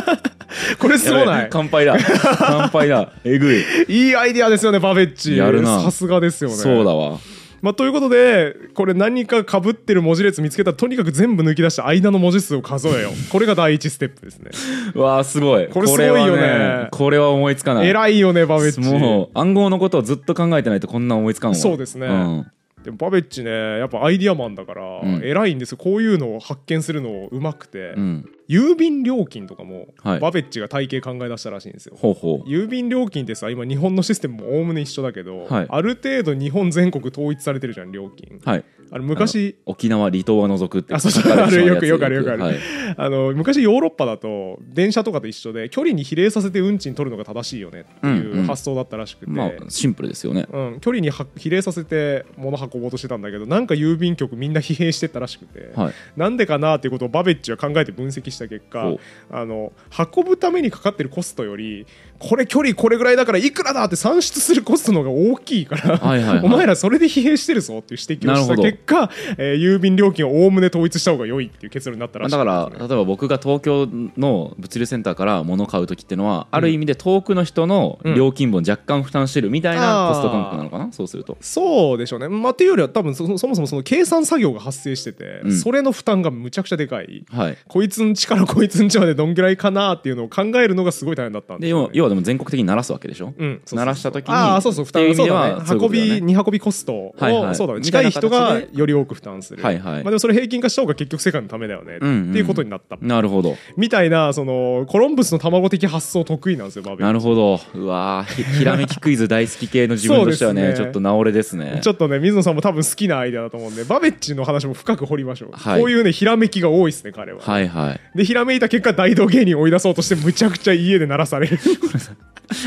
[0.78, 1.48] これすごない？
[1.50, 1.96] 乾杯だ。
[2.38, 3.10] 乾杯だ。
[3.24, 3.62] えぐい。
[3.88, 5.36] いいアイディアですよねバベッチ。
[5.36, 5.80] やるな。
[5.82, 6.56] さすがですよね。
[6.56, 7.18] そうだわ
[7.64, 13.12] まあ、ということでこれ何か被ってる文字列見つけたらとにかく全部抜き出して間の文字数を数えよう。
[13.32, 14.50] これが第一ステップですね。
[14.94, 15.66] うわーすごい。
[15.68, 16.88] これすごいよね。
[16.92, 17.88] これは思いつかない。
[17.88, 18.80] 偉いよねバベッチ。
[18.80, 21.56] もう暗号のことをずっと考えてないとこんな思いつかんわ。
[21.56, 22.06] そうですね。
[22.06, 22.46] ん
[22.84, 25.24] でもバベッチねやっぱアイディアマンだから、うん。
[25.24, 25.78] 偉いんですよ。
[25.78, 28.30] こういうのを発見するのうまくて、うん。
[28.48, 30.20] 郵便料金とかも、はい。
[30.20, 31.96] バベッチが体系考え出したらしいんですよ。
[31.98, 32.48] ほうほう。
[32.48, 35.66] 郵便料金ってさ今日本のシステムもおおむね一緒だけど、はい。
[35.68, 38.38] ある程度日本全国統一されてるじゃん料金。
[38.44, 38.64] はい
[38.94, 42.42] あれ昔沖縄離島は除くってあそうそうあるよくよくあるよくある。
[42.44, 42.56] はい。
[42.96, 50.46] あの昔ヨーロッパだと電車とかと一緒で距離に比例させて運賃取るのが正しいよねってうんいううん発想だったらしくて、まあシンプルですよね。
[50.48, 55.94] うん、距離には比例させて物運ぼうとしてたんだけどなんか郵便局みんな疲弊してったらしくて、はい。
[56.16, 58.94] なんでかなっていうことをバベッチは考えて分析した結果
[59.28, 59.72] あの
[60.14, 61.84] 運ぶためにかかってるコストより
[62.28, 66.44] これ距離これぐらいだからいくらだって算出するコストの方が大きいから、はいはいはい。
[66.44, 72.36] お前らそれで疲弊してるぞっていう指摘をした結果、えー郵便料金をおおむね統一した方が良いっていう結論になったらしい。
[72.36, 81.36] ね、から例えば僕が東京の物流センターから物を買う時っていうのは、ある意味で遠くの人の料金分若干負担してるみたいなコスト感覚なのかな、そうすると。
[81.40, 85.52] そうでしょうね、まあ、っていうよりは多分そそもそもその計算作業が発生してて、うん。
[85.52, 87.24] それの負担がむちゃくちゃでかい。
[87.30, 87.58] はい。
[87.68, 93.78] こいつんちからこいつんちまでどんぐらいかなっていうのを考えるのがすごい大変だったんでよ、ね、要はでも全国的に鳴らすわけでしょ、うん、そうそうそう。
[93.78, 95.54] 鳴らした時にああそうそう負担そうだね。
[95.54, 97.54] は運び荷運びコストを、はいはい。
[97.54, 99.92] そうだ近い人がより多く負担する、はいはい。
[99.94, 102.96] まあ、でもそれ平均化した方が結局世界のためだよね、うんうんっていうことになった。
[103.00, 103.56] なるほど。
[103.76, 107.60] みたいなそのコロンブスの卵的発想得意なんですよバーベなるほど。
[107.74, 111.80] うわーひひらめきクイズ大好き系の自分としてはねちょっと直れですね。
[111.82, 115.80] ちょっとね水野さんも多分好きなアイデアだと思うんでバベッチの話も深く掘りましょう、はい。
[115.80, 118.00] こういうねひらめきが多いですね彼は、はいはい。
[118.16, 121.58] でひらめいた結果大道芸人を追い出そうとしてむちゃくちゃ家で鳴らされる
[121.98, 122.16] い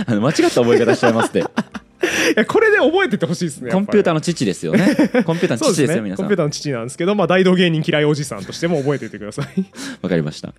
[0.06, 1.44] あの間違った覚え方しちゃいますって。
[2.36, 4.86] やこれで覚えててほしいですねコンピューターのの父ですよね。
[5.26, 6.26] コンピューターの父ですすよ皆さん。
[6.26, 9.46] ねコンピューターの父なんですけど、まあ、大道芸人嫌いおじさんとしても覚えておいてください。
[10.02, 10.54] わかりました。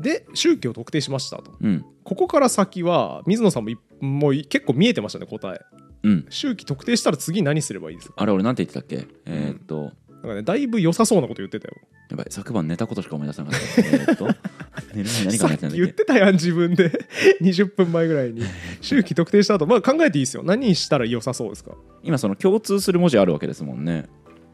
[0.00, 1.52] で周期を特定しましたと。
[1.60, 1.84] うん。
[2.04, 5.60] ここから先は水野さんもいもう結構見えてましたね答え。
[6.04, 6.26] うん。
[6.30, 8.14] 周期特定したら次何すればいいですか？
[8.16, 9.06] あれ俺なんて言ってたっけ？
[9.26, 11.74] えーっとなんかねだいぶ良さそうなこと言ってたよ。
[12.10, 13.80] やばい昨晩寝たことしか思い出せなかった。
[13.80, 14.26] えーっと。
[14.94, 15.76] 寝る前に何さ考えてたんだっけ？
[15.76, 16.90] っき言ってたやん自分で。
[17.42, 18.42] 20分前ぐらいに。
[18.80, 19.66] 周期特定した後。
[19.66, 20.42] まあ考えていいですよ。
[20.44, 21.72] 何したら良さそうですか？
[22.02, 24.06] 今その共通する文字あるわけですもんね。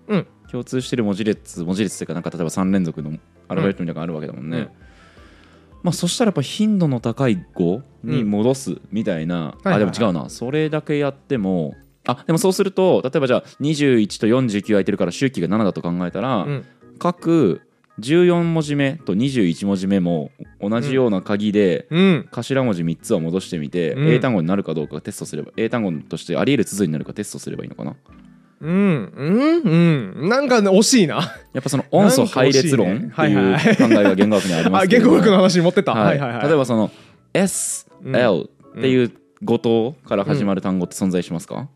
[0.08, 0.26] うん。
[0.50, 4.68] 共通してる文字列文字列っていうかなんか例えば3連続のアルファベットみたいなのがあるわけだもんね、うん。
[5.82, 11.74] まあそしたらやっぱ頻度の高い語に戻すみたいな、はいはいはいあでも違うなそれだけやっても
[12.08, 16.64] あでもそうすると例えばじゃあ21と49空いてるから周期が7だと考えたら、うん。
[16.98, 17.60] 各
[18.00, 22.28] 14文字目と21文字目も同じような鍵で、うん。
[22.30, 24.08] 頭文字3つは戻してみて、うん。
[24.08, 27.94] 英単語になるかどうかテストすれば英単語としてあり得る綴りになるかテストすればいいのかな？
[28.60, 29.12] うん。
[29.16, 30.14] うん。
[30.22, 30.28] うん。
[30.30, 31.16] なんかね惜しいな。
[31.52, 35.04] やっぱその音素配列論っていう考えが言語学にありますあけど。
[35.04, 36.42] 言語学の話に持ってた、は、はいいはいはい。
[36.48, 36.90] 例えばその
[37.34, 39.12] SL っていう
[39.44, 41.68] 語頭から始まる単語って存在しますか、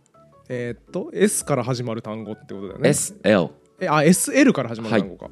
[0.55, 5.31] えーっと S から始まる単語ってことだよね ?SL えあ SL から始まる単語か、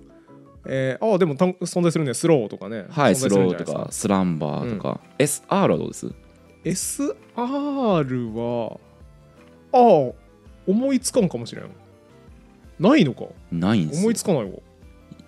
[0.66, 2.14] えーあでも単存在するね。
[2.14, 2.86] スローとかね。
[2.88, 6.06] はいスローとかスランバーとか、SR はどうです
[6.64, 8.78] SR は
[9.72, 10.12] ああ
[10.66, 11.64] 思いつかんかもしれん。
[12.78, 13.24] ないのか？
[13.52, 14.02] ないんですよ。
[14.02, 14.50] 思いつかないわ。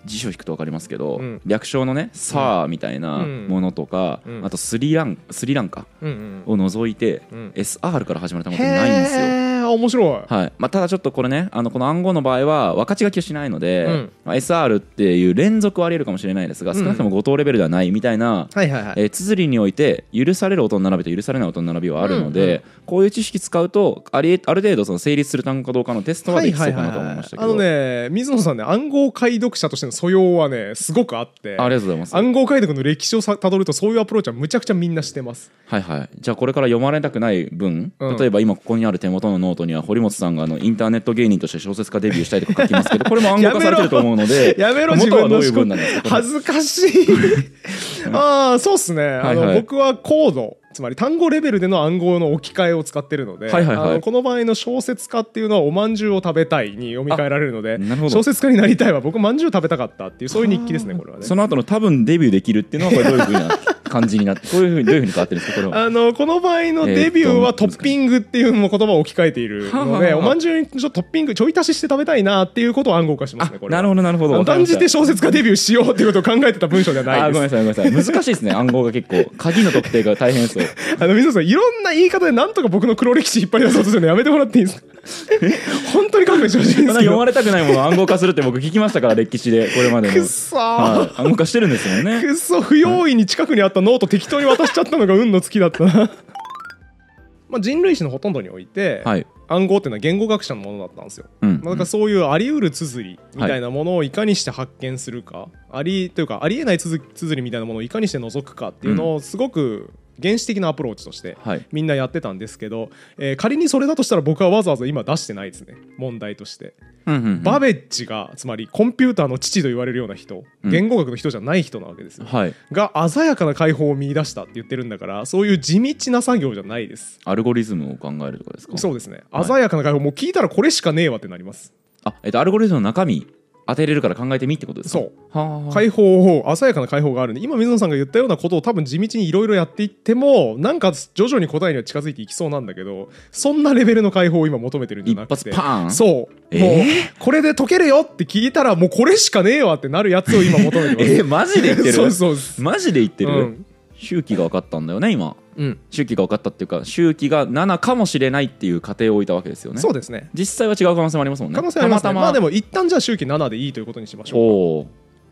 [0.05, 1.41] 辞書引くと分かりますけど、うん。
[1.45, 3.47] 略称のね「サー」みたいなうん。
[3.47, 4.45] ものとか、うん。
[4.45, 7.51] あとスリランスリランカうんうんを除いて、うん。
[7.55, 9.52] SR から始まる単語ってないんですよ。
[9.73, 10.33] 面白い。
[10.33, 10.53] はい。
[10.57, 14.11] まあ、ただちょっとこれねあのこの暗号の場合は分かち書きをしないので、うん。
[14.25, 16.77] まあ、SR っていう連続はあり得るかもしれないですがうん。
[16.77, 18.93] 少なくとも5等レベルではないみたいな、はいはいはい。
[18.97, 32.15] えー綴りにおいて許される音の並びと許されない音の並びはあるので、うんうんこういう知識使うとありある程度その成立する単語かどうかのテストはできそうかなと思いましたけど、あのね水野さんね暗号解読者としての素養はねすごくあってありがとうございます。
[32.15, 35.51] 暗号解読の歴史をさたどるとそういうアプローチはむちゃくちゃみんなしてます。
[35.65, 36.09] はいはい。
[36.19, 38.17] じゃあこれから読まれたくない文、うん。
[38.17, 46.09] 例えば今ここにある手元のノートには堀本さんがあのインターネット芸人として小説家デビューしたいとか書きますけど これも暗号化されてると思うのでやめろ自元はどういう文なんですか？
[46.09, 47.07] 恥ずかしい。
[48.13, 49.03] ああそうっすね。
[49.03, 49.61] あの、はいはい。
[49.61, 53.89] 僕はコードつまり単語レベルでの暗号の置き換えを使ってるので、はいはいはい。
[53.91, 57.77] あのこの場合の小説家っていうのはおまんじゅうを食べたいに読み替えられるので
[58.09, 61.25] 小説家になりたいは僕まんじゅう食べたかったっていうそういう日記ですねこれはね。
[61.25, 63.49] その後の多分デビューできるっていうのはこれどういうふうな
[63.83, 65.61] 感じになってこういうふうにどういうふうに変わってるんですか？
[65.61, 65.85] これは。
[65.85, 73.81] あのこの場合のデビューはトッピングっていうのも言葉を置き換えているのでおまんじゅうにちょっとトッピングちょい足しして食べたいなっていうことを暗号化しますねこれは。
[73.81, 74.43] なるほどなるほど。
[74.43, 77.25] 断じて小説家デビューしようっていうことを考えてた文章ではないです。
[77.25, 78.13] あごめんなさいごめんなさい。
[78.13, 78.51] 難しいですね。
[78.51, 79.31] 暗号が結構。
[79.37, 80.62] 鍵の特定が大変そう
[80.99, 84.87] あの水野さんいろんな言い方でなんとか僕の黒歴史引っ張り出そうとするのやめてもらっていいですか？
[85.93, 86.93] 本当に勘弁してほしいんですけど。
[86.99, 90.13] 読まれたくないものを暗号化するって僕聞きましたから歴史でこれまでの。
[90.13, 92.21] くっそー、はい、暗号化してるんですもんね。
[92.21, 96.09] くっそ不用意に近くにあったノート適当に渡しちゃったのが運の尽きだったな。
[97.49, 101.25] まあ人類史のほとんどにおいて、はい、暗号っていうのは言語学者のものだったんですよ。
[101.41, 101.61] うん。
[101.63, 111.65] まあだからそういうあり得る綴りみたいなものをいかにして発見するか、ありというかありえない綴綴りみたいなものをいかにして除くかっていうのをすごく原始的なアプローチとしてはい。
[111.71, 115.75] みんなやってたんですけど、えー仮にそれだとしたら僕はわざわざ今出してないですね。
[115.97, 116.73] 問題として、
[117.05, 117.43] うんうんうん。
[117.43, 120.71] バベッジがつまりコンピューターの父と言われるような人うん。
[120.71, 122.53] 言語学の人じゃない人なわけですよ、はい。
[122.71, 127.19] が鮮やかな解放を見出したって言ってるんだからそういう地道な作業じゃないです。
[127.25, 128.77] アルゴリズムを考えるとかですか？
[128.77, 129.21] そうですね。
[129.31, 129.45] はい。
[129.45, 131.73] 鮮やかな解放もう聞いたらこれしかねえわってなります。
[132.03, 133.25] あえっとアルゴリズムの中身
[133.65, 134.99] 当てれるから考えてみってことですか？
[134.99, 135.37] そう。
[135.37, 135.73] はあ。
[135.73, 145.51] 解放を鮮やかな解放があるんで今水野さんが言ったようなことを多分地道にいろいろやっていってもなんか徐々に答えには近づいていきそうなんだけどそんなレベルの解放を今求めてるんじゃ一なくて。
[145.51, 145.91] 発パーン。
[145.91, 146.77] そう、えー？
[146.77, 146.85] もう
[147.19, 151.11] これで解けるよって聞いたらもうこれしかねえわってなるやつを今求めてます。
[151.13, 151.93] えー、マジで言ってる？
[151.93, 153.65] そうそうマジで言ってる、うん
[154.03, 155.35] 周期が分かったんだよね今。
[155.57, 155.79] うん。
[155.89, 159.81] 周期が分かったっていうか周期が7かもしれないっていう仮定を置いたわけですよね。
[159.81, 160.29] そうですね。
[160.33, 161.55] 実際は違う可能性もありますもんね。
[161.55, 162.09] 可能性ありますね。
[162.09, 164.87] たまたままあでも一旦じゃあ周期7でいいということにしましょう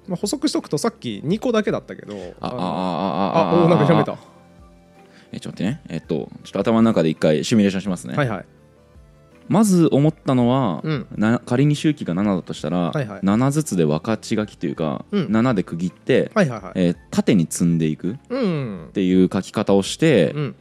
[0.09, 4.17] まあ、補足しとくとさっき2個だけだったけどのああああああおなんかひらめた。
[5.31, 5.81] えちょっと待ってね。
[5.89, 8.45] えっとちょっと頭の中で一回シミュレーションしますね、はいはい
[9.51, 11.07] まず思ったのは、うん。
[11.17, 13.19] な仮に周期が7だとしたら、はいはい。
[13.21, 15.25] 7ずつで分かち書きというか、うん。
[15.25, 16.71] 7で区切って、はいはいはい。
[16.75, 18.89] えー縦に積んでいくっうん。
[18.93, 20.55] ていう書き方をして、うん。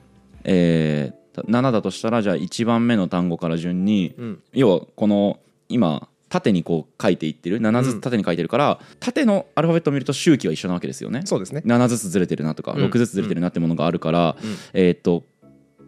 [0.45, 4.43] えー7だとしたらじゃあ1番目の単語から順にうん。
[4.53, 11.23] 要はこの今縦にこう書いていってる7ずつ縦に書いてるから、縦のアルファベットを見ると周期は一緒なわけですよね。
[11.25, 11.63] そうですね。
[11.65, 12.85] 7ずつずれてるなとかうん。
[12.85, 14.51] 6ずつずれてるなってものがあるから、うん。
[14.75, 15.25] えーっと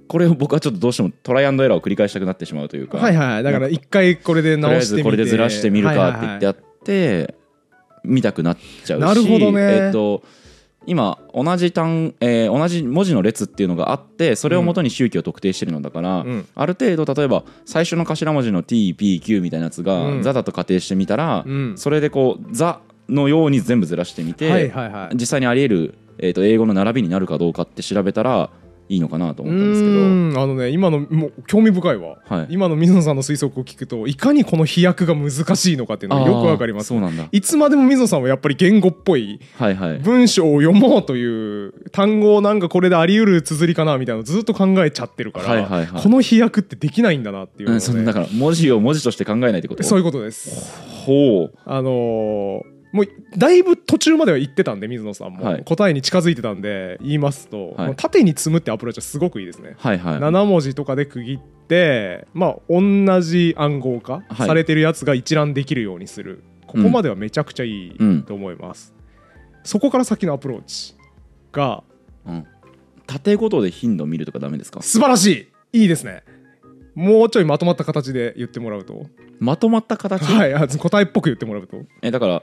[0.09, 3.43] これを僕はちょっとどうしてもトライアンドエラーを繰り返したくなってしまうというか、はいはい。
[3.43, 7.35] だから一回これでとりあえ直してみてずこれでずらしてみるかって言ってやって
[8.05, 9.87] 見たくなっちゃうしなるほどね。
[9.87, 10.23] えっと
[10.87, 16.47] 今同じ単、えー同じ文字の列っていうのがあってそれをもとに周期を特定してるのだから、うん。
[16.55, 20.23] ある程度例えば最初の頭文字の TPQ みたいなやつが、うん。
[20.23, 21.79] ザだと仮定してみたら、うん。
[21.79, 25.17] それでこうザのように全部ずらしてみて、はいはいはい。
[25.17, 28.51] 実際にあり得る、えー、と英語の並びになるかどうかって調べたら
[28.89, 29.89] いいのかなとう思ったんですけ
[30.35, 30.43] ど。
[30.43, 32.47] あのね今のもう興味深いわ、はい。
[32.51, 36.89] 今の水野さんの推測を聞くといかにこの飛躍が難しいのかっていうのがよくわかります。
[36.89, 37.27] そうなんだ。
[37.33, 39.99] いつまでも水野さんはやっぱり言語っぽいはいはい。
[39.99, 46.03] 文章を読もうという単語をなんかこれであり得る綴りかなみたいなのをずっと考えちゃってるから、はいはいはい。
[46.03, 47.79] この飛躍ってできないんだなっていうね。
[47.83, 49.83] うん、だから文字を文字として考えないってこと？
[49.83, 50.73] そういうことです。
[51.07, 51.59] ほう。
[51.65, 55.65] あのーもうだいぶ途中までは言ってたんで水野さんも、はい。
[55.65, 57.97] 答えに近づいてたんで言いますと、はい。
[57.97, 64.47] 縦に積むってアプローチはすごくいいですね、はいはい7文字とかで区切ってまあ同じ暗号化はい。
[64.49, 68.95] されてるやつが一覧できるようにする、ここまではめちゃくちゃいいうんと思います、
[69.65, 70.95] そこから先のアプローチ
[71.51, 71.83] が
[72.27, 72.47] うん、
[73.07, 74.81] 縦ごとで頻度見るとかダメですか？
[74.83, 75.81] 素晴らしい！
[75.81, 76.23] いいですね。
[76.95, 79.07] もうちょいまとまった形で言ってもらうと。
[79.41, 80.55] まとまった形、はい。
[80.55, 81.79] あ答えっぽく言ってもらうと。
[82.03, 82.43] えだから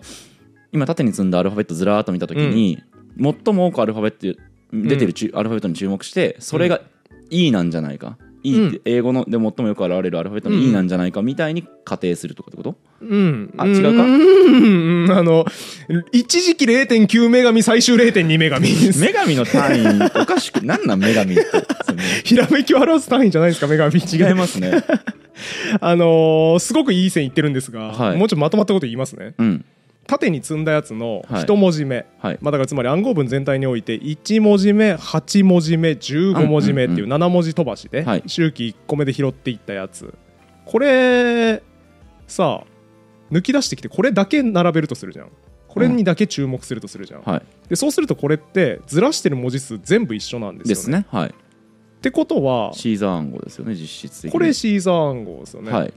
[0.71, 2.79] 今縦に積んだアルファベットずらーっと見た時に、
[3.19, 4.39] 最も多くアルファベット
[4.73, 6.81] 出てるアルファベットに注目してそれが
[7.31, 13.53] E なんじゃないか、E って英語ので最もよく現れるアルファベットの E なんじゃないかみたいに仮定するとかってこと、うん。
[13.57, 13.89] あ違うか？
[14.03, 15.11] うん。
[15.11, 15.45] あの
[16.11, 21.43] 一時期0.9メガミ最終0.2メガミ女神の単位おかしくなんなん女神って？
[22.23, 24.83] ひらめきを表す単位じゃないですかメガミ違いますね。
[25.81, 28.17] あのーすごくいい線いってるんですが、はい。
[28.17, 29.33] もうちょっとまとまったこと言いますね。
[29.37, 29.65] うん
[30.09, 31.43] 縦に積んだやつのはい。
[31.43, 32.39] 一文字目、はい。
[32.41, 38.23] まあ、だからつまり暗号文全体において1文字目8文字目15文字目っていううん7文字飛ばしではい。
[38.25, 40.13] 周期1個目で拾っていったやつ。
[40.65, 41.61] これ
[42.25, 42.63] さ
[43.31, 45.29] 抜き出してきてこれだけ並べるとするじゃん。
[45.67, 47.41] これにだけ注目するとするじゃん、はい。
[47.69, 50.99] でそうするとこれってずらしてる文字数全部一緒なんですよね。
[51.01, 51.05] ね。
[51.11, 51.29] はい。
[51.29, 54.31] ってことはシーザー暗号ですよね実質的に。
[54.31, 55.93] これシーザー暗号ですよね、はい。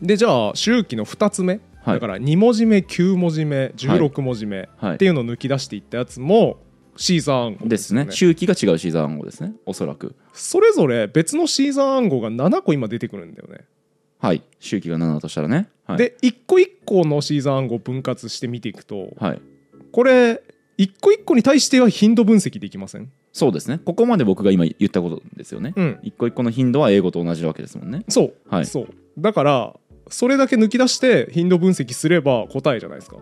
[0.00, 1.94] でじゃあ周期の2つ目、はい。
[1.94, 4.94] だから2文字目9文字目16文字目はい。
[4.94, 6.58] っていうのを抜き出していったやつも
[6.96, 8.06] シーザー暗号ですね。
[8.06, 9.52] よ周期が違うシーザー暗号ですね。
[9.66, 10.16] おそらく。
[10.32, 13.60] それぞれ別のシーザー暗号が7個今出てくるんだよね、
[14.18, 14.42] はい。
[14.58, 15.68] 周期が7だとしたらね。
[15.84, 15.98] はい。
[15.98, 19.40] で1個1個のシーザー暗号を分割して見ていくとはい。
[19.92, 20.42] これ
[20.78, 23.10] 1個1個に対しては頻度分析できません？
[23.32, 23.78] そうですね。
[23.84, 25.98] ここまで僕が今言ったことですよね、うん。
[26.02, 28.04] 一個一個の頻度は英語と同じわけですもんね。
[28.08, 28.66] そう、はい。
[28.66, 28.88] そう。
[29.18, 29.76] だから
[30.08, 33.16] それだけ抜き出して頻度分析すれば答えじゃないですか。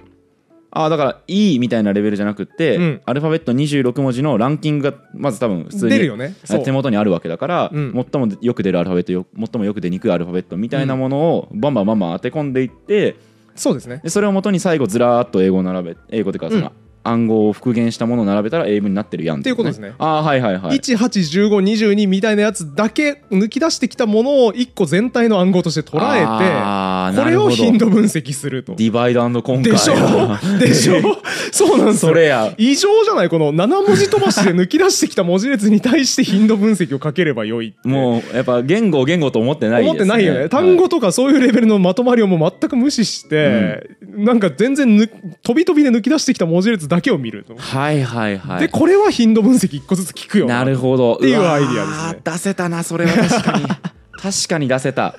[0.77, 3.03] ああだから E みたいなレベルじゃなくって、うん。
[3.05, 6.35] アルファベット26文字のランキングがまず多分普通に出るよね。
[6.65, 8.07] 手元にあるわけだから、うん。
[8.13, 13.15] 最もよく出るアルファベットよ最もよく出にくいアルファベットみたいなものをバンバンバンバン当て込んでいって
[13.55, 14.01] そうですね。
[14.03, 19.95] でそれを元に最後ずらーっと英語を並べ英語というかその、うん暗号を復元したものを並べたら英文になってるやんっていうことですね。
[19.99, 20.79] ああはいはいはい。
[20.79, 28.75] 181522みたいなやつだけ抜き出してきたものを1個全体の暗号として捉えてこれを頻度分析すると。
[28.75, 30.59] ディバイドコンカーでしょ。
[30.59, 30.95] でしょ。
[31.53, 32.13] そうなんですよ。
[32.13, 32.53] それや。
[32.57, 40.49] 異常じゃないこの7文字飛ばしで抜き出してきた文字列に対して頻度分析をかければよいもうやっぱ言語を言語と思ってないね、思ってないよね。
[40.49, 45.09] 単語とかそういうレベルのまとまりをもう全く無視して、なんか全然ぬ
[45.43, 48.61] 飛び飛びで抜き出してきた文字列だけを見ると、はいはいはい。
[48.61, 50.65] でこれは頻度分析1個ずつ聞くよな。
[50.65, 51.15] るほど。
[51.15, 52.21] っていうアイディアですね。
[52.25, 53.65] 出せたなそれは確かに。
[54.25, 55.17] 確かに出せた。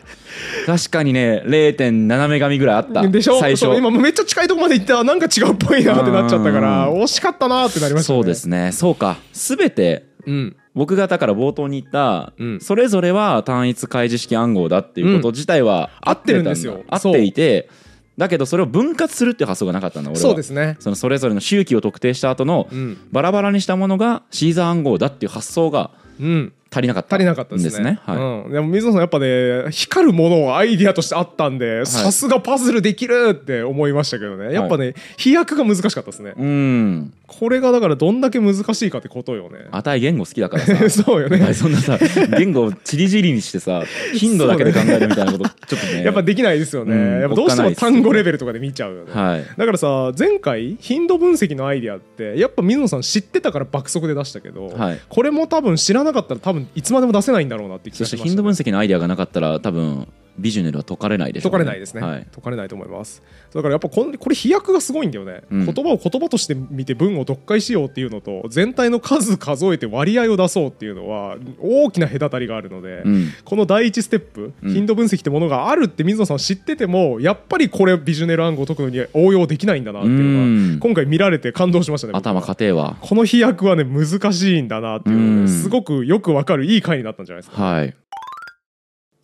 [0.65, 3.07] 確かにね0.7メガミぐらいあった。
[3.07, 3.39] でしょ？
[3.39, 3.65] 最初。
[3.77, 7.03] 今めっちゃ近いところまで行ったらなんか違うっぽいなってなっちゃったからうん。
[7.03, 8.17] 惜しかったなってなりましたね。
[8.17, 8.71] そうですね。
[8.71, 9.17] そうか。
[9.33, 10.55] 全てうん。
[10.73, 12.59] 僕がだから冒頭に言った、うん。
[12.59, 16.83] それぞれは単一開示式暗号だっていうこと自体は合ってるんですよ。
[16.89, 17.69] 合っていて
[18.17, 20.21] だけどそれを分割するっていう発想がなかったんだ俺は。
[20.21, 20.77] そうですね。
[20.79, 22.97] そのそれぞれの周期を特定した後のうん。
[23.11, 27.15] バラバラにしたものがシーザー暗号だっていう発想がうん足りなかった。
[27.15, 27.99] 足りなかったですね。
[28.03, 28.17] はい。
[28.17, 34.53] うん、でも水野さんやっぱね光るものをアイディアとしてあったんでさすがパズルできるって思いましたけどね。
[34.53, 36.33] やっぱね、飛躍が難しかったですね。
[36.37, 37.13] うん。
[37.27, 39.67] これがだからどんだけ難しいかってことよね。
[39.71, 40.89] あたい言語好きだからさ。
[41.03, 41.53] そうよね。
[41.53, 41.97] そんなさ
[42.37, 43.83] 言語をちりぢりにしてさ
[44.13, 46.03] 頻度だけで考えるみたいなことちょっとね。
[46.03, 47.21] やっぱできないですよね、うん。
[47.21, 49.45] やっぱどうしても単語レベルとかで見ちゃうよね、はい。
[49.57, 54.99] だからさ前回頻度分析のアイディアってやっぱ水野さん知ってたから爆速で出したけど、はい。
[55.09, 63.21] これも多分知らなかったら多分いつまでも出せないんだろうなって気そしてがしまして、頻度分析のアイデアがなかったら多分ビジュネルは解かれないでしょう解かれないですね、はい、解かれないと思います。
[63.53, 65.65] だからやっぱこんこれ飛躍がすごいんだよね、うん。
[65.65, 73.29] 言葉を言葉として見て文を読解しようっていうのと全体の数数えて割合を出そうっていうのは大きな隔たりがあるので、うん。
[73.43, 74.73] この第一ステップ、うん。
[74.73, 80.79] 頻度分析ってものがあるって水野さん知っててもやっぱりこれビジュネル暗号を解くのに応用できないんだなっていうのうん。
[80.79, 82.97] が今回見られて感動しましたね頭家庭は。
[83.01, 87.63] この飛躍はね難しいんだなっていうすごくよくわかるいい回になったんじゃないですか。
[87.63, 87.95] はい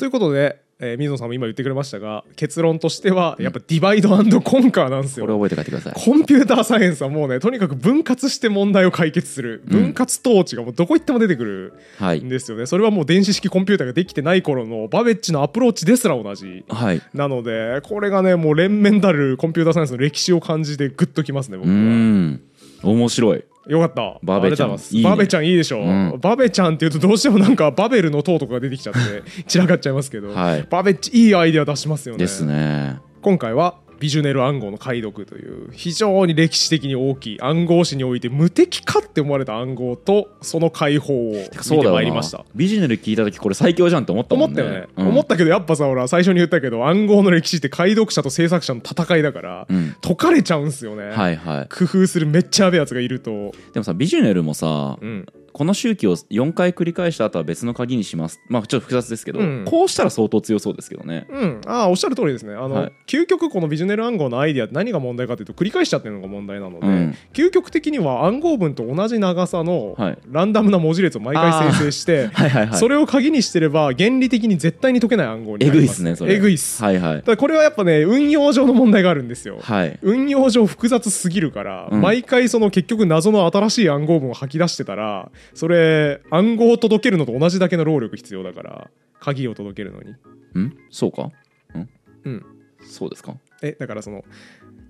[0.02, 4.10] ということで、えー水野さんも今言ってくれましたが結論としてはやっぱディバイド
[4.42, 5.26] コンカーなんですよ。
[5.26, 5.94] これ覚えて帰ってください。
[6.04, 9.64] コンピューターサイエンスはもうねとにかく分割して問題を解決する。
[9.68, 9.82] うん。
[9.82, 17.02] 分割統治がもうどこ行っても出てくるはいんですよね、それはもう電子式コンピューターができてない頃のバベッジのアプローチですら同じはい。
[17.14, 22.51] なのでこれがねもう連綿たるコンピューターサイエンスの歴史を感じてグッときますねう僕は。
[22.84, 23.44] ん面白い。
[23.68, 24.20] よかった。
[24.24, 25.10] バベちゃんいいいね。
[25.10, 26.20] バベちゃんいいでしょ、うん。
[26.20, 30.68] バベちゃんっていうとどうしてもなんかバベルの塔とかが出てきちゃって散らかっちゃいますけど、はい。
[30.70, 32.20] バベッチいいアイデア出しますよね。
[32.20, 32.98] ですね。
[33.22, 42.44] 今回はビジュネル暗号の解読という非常に歴史的に大きい暗号史において無敵かって思われた暗号とその解放を見てまいりました。
[42.56, 44.62] ビジネル聞いた時これ最強じゃんって思ったもんね。
[44.62, 49.96] 思ったよね、うん思ったけどやっぱさほら最初に言ったけど暗号の歴史って解読者と制作者の戦いだから、うん。
[50.02, 51.68] 解かれちゃうんすよね、はいはい。
[51.70, 58.42] 工夫するめっちゃやべえやつがいると、でもさビジュネルもさうん、この周期を4回繰り返した後は別の鍵にします。
[58.48, 59.66] まあちょっと複雑ですけど、うん。
[59.66, 61.28] こうしたら相当強そうですけどね。
[61.30, 62.54] うん、ああおっしゃる通りですね。
[62.54, 62.94] あの、はい。
[63.08, 67.16] 究極このビジュネル暗号のアイディアって何が問題かというと繰り返しちゃってるのが問題なので、うん。
[67.34, 70.18] 究極的には暗号文と同じ長さのはい。
[70.30, 72.78] ランダムな文字列を毎回生成して、 はいはいはい。
[72.78, 75.78] それを鍵にしてれば原理的に絶対に解けない暗号になります。
[75.78, 76.36] えぐいっすねそれ。
[76.36, 77.22] えぐいっす、はいはい。
[77.22, 80.00] ただこれはやっぱね運用上の問題があるんですよ、はい。
[80.02, 82.02] 運用上複雑すぎるから、うん。
[82.02, 90.12] 毎回その結局謎の新しい暗号文を吐き出してたらそれ暗号を届けるのと同じだけの労力必要だから鍵を届けるのに。
[90.12, 90.78] ん？
[90.90, 91.24] そうか？
[91.78, 91.90] ん？
[92.26, 92.46] うん。
[92.84, 93.36] そうですか？
[93.62, 94.24] えだからその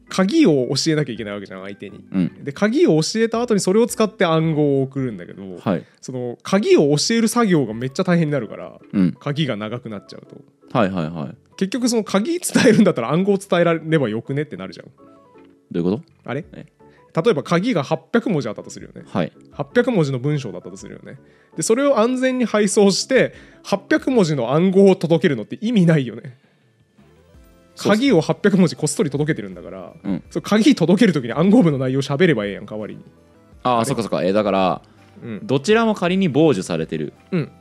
[0.09, 2.03] 鍵を教えなきゃいけないわけじゃん相手に。
[2.11, 2.43] うん。
[2.43, 5.85] で鍵を教えた後にそれを使って暗号を送るんだけど、はい。
[6.01, 9.13] その鍵を教える作業がめっちゃ大変になるからうん。
[9.13, 10.37] 鍵が長くなっちゃうと。
[10.77, 11.35] はいはいはい。
[11.57, 14.87] 結局その鍵伝えるんだったら暗号伝えらればよくねってなるじゃん。
[15.71, 16.43] どういうこあれ？
[16.53, 16.65] え？
[17.13, 19.07] 例えば鍵が800文字あったとするよね。
[19.09, 19.31] とはい。
[19.53, 21.19] 800文字の文章だったとするよね。
[21.57, 26.37] でそれを安全に配送して800文字の暗号を届けるのって意味ないよね。
[27.77, 30.23] 鍵を800文字こっそり届けてるんだから、うん。
[30.29, 33.03] そう鍵届ける時に暗号文の内容喋ればええやん代わりに。
[33.63, 34.23] ああそっかそっか。
[34.23, 34.81] えーだから
[35.23, 35.39] うん。
[35.45, 37.13] どちらも仮に傍受されてる。
[37.31, 37.51] うん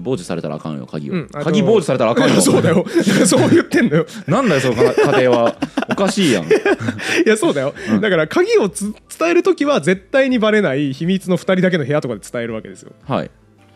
[0.00, 2.40] 傍受されたらあかんよ鍵を、うん鍵傍受されたらあかんよ。
[2.42, 2.84] そうだよ。
[3.26, 4.06] そう言ってんだよ。
[4.26, 5.56] なんだよその家庭は。
[5.90, 6.44] おかしいやん。
[6.48, 6.48] い
[7.26, 8.00] やそうだよ、うん。
[8.00, 12.92] だから鍵をつ伝える時は絶対にバレない秘密の2人だけの部屋とかで伝えるわけですよ。
[13.06, 13.30] はい。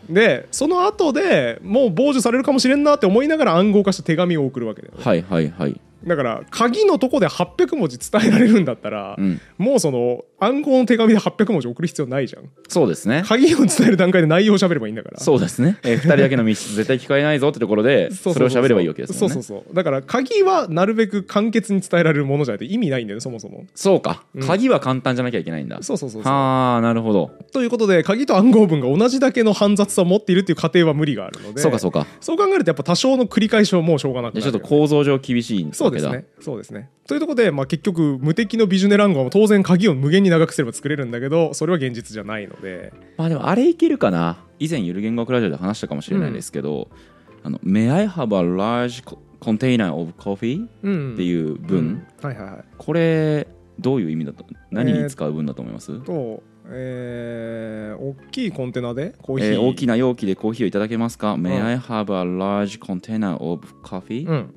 [0.09, 9.39] でその後でもう傍受されるかもしれんなって思いながら暗号化した手紙を送るわけだよね、はいはいはいだから鍵のとこで800文字伝えられるんだったら、うん。
[9.57, 12.49] もうその暗号の手紙で800文字送る必要ないじゃん。
[12.67, 13.23] そうですね。
[13.25, 15.19] 鍵を伝える段階で内容を喋ればいいんだから。
[15.19, 19.19] そうですね、えー、2人だけの密室絶対聞かれないぞってところで それを喋ればいいわけですね。
[19.19, 19.75] そうそうそう。
[19.75, 23.65] だから鍵はなるべく簡潔に伝えられるものじゃないと意味ないんだよねそもそも。
[23.75, 24.47] そうか、うん。
[24.47, 25.77] 鍵は簡単じゃなきゃいけないんだ。
[25.81, 26.31] そうそうそうそう。
[26.31, 27.31] はあなるほど。
[27.51, 31.61] ということで鍵と暗号文が同じだけの煩雑さを持っているっていう過程は無理があるので。
[31.61, 32.07] そうかそうか。
[32.19, 34.51] そう考えるとやっぱ多少の繰り返しはもうしょうがなくなるよね。
[34.51, 36.27] ちょっと構造上厳しいわけだそうですね。
[36.39, 36.89] そうですね。
[37.07, 42.93] というところで、まあ、結局無敵のビジュネル暗号も当然鍵を無限に長くすれば作れるんだけどそれは現実じゃないので。
[43.17, 44.45] まあでもあれいけるかな？
[44.59, 46.89] 以前ゆる言語学ラジオで話したかもしれないですけど
[47.43, 49.03] 「あの May I have a large
[49.39, 51.13] container of coffee?」うん。
[51.13, 52.07] っていう文、うん。
[52.21, 52.63] はいはいはい。
[52.77, 53.47] これ
[53.79, 54.45] どういう意味だと？
[54.69, 64.53] 何に使う文だと思います、とえー、大きいコンテナでコーヒー、えー大きな容器でコーヒーをいただけますか、ん ?May I have a large container of coffee?、うん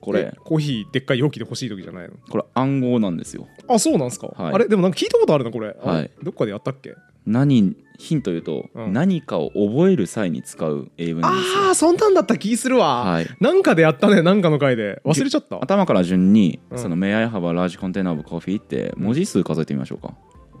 [0.00, 0.20] これ。
[0.20, 2.14] えコーヒーでっかい容器で欲しい時じゃないの？
[2.30, 3.46] これ暗号なんですよ。
[3.68, 4.54] あそうなんすか、はい。
[4.54, 4.68] あれ？
[4.68, 6.10] でもなんか聞いたことあるなこれ、あはい。
[6.22, 6.94] どっかでやったっけ？
[7.26, 8.92] 何ヒント言うと、うん。
[8.94, 11.32] 何かを覚える際に使う英文あ
[11.72, 13.26] あそんなんだった気するわ、はい。
[13.40, 15.02] なんかでやったねなんかの回で。
[15.04, 15.62] 忘れちゃった。
[15.62, 16.78] 頭から順に、うん。
[16.78, 20.14] その May I have a large container of coffee って文字数数えてみましょうか、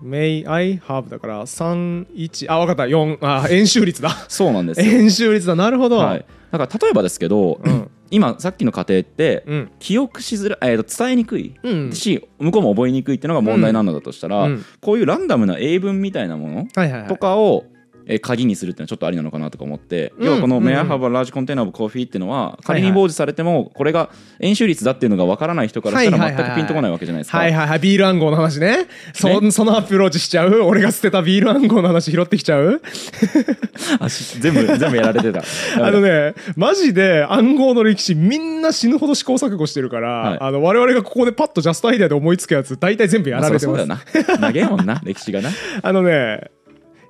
[0.04, 2.82] May I have だから31あ分かった。
[2.84, 4.10] 4あ円周率だ。
[4.28, 5.54] そうなんですよ、 円周率だ。
[5.56, 9.70] なるほど、はい、だから例えばですけど、うん今さっきの過程って、うん。
[9.78, 11.54] 記憶しづらい、えーと伝えにくい。
[11.62, 11.92] うん。
[11.92, 14.64] し向こうも覚えにくいっていうのが問題なんだとしたら、うん。
[14.80, 17.64] こういうランダムな英文みたいなものとかを
[18.06, 27.38] えー鍵にするっていうのはちょっとありなのかなとか思って、うん要はこの「うん May I have a large container of coffee」っていうのは仮に傍受されてもこれが円周率だっていうのがわからない人からしたら全くピンとこないわけじゃないですか。
[27.38, 27.78] はいはいはい。
[27.78, 28.86] ビール暗号の話ね。
[29.14, 30.60] そねそのアプローチしちゃう。
[30.62, 32.80] 俺が捨てたビール暗号の話拾ってきちゃう。
[33.98, 35.42] あし全部全部やられてた。
[35.84, 40.38] あのねマジで暗号の歴史みんな死ぬほど試行錯誤してるから、はい。
[40.40, 44.38] あの我々がここでパッとジャストアイデアで思いつくやつ大体全部やまあられてそりゃそうますだよな。
[44.52, 45.50] 長えもんな歴史がな。
[45.82, 46.50] あのね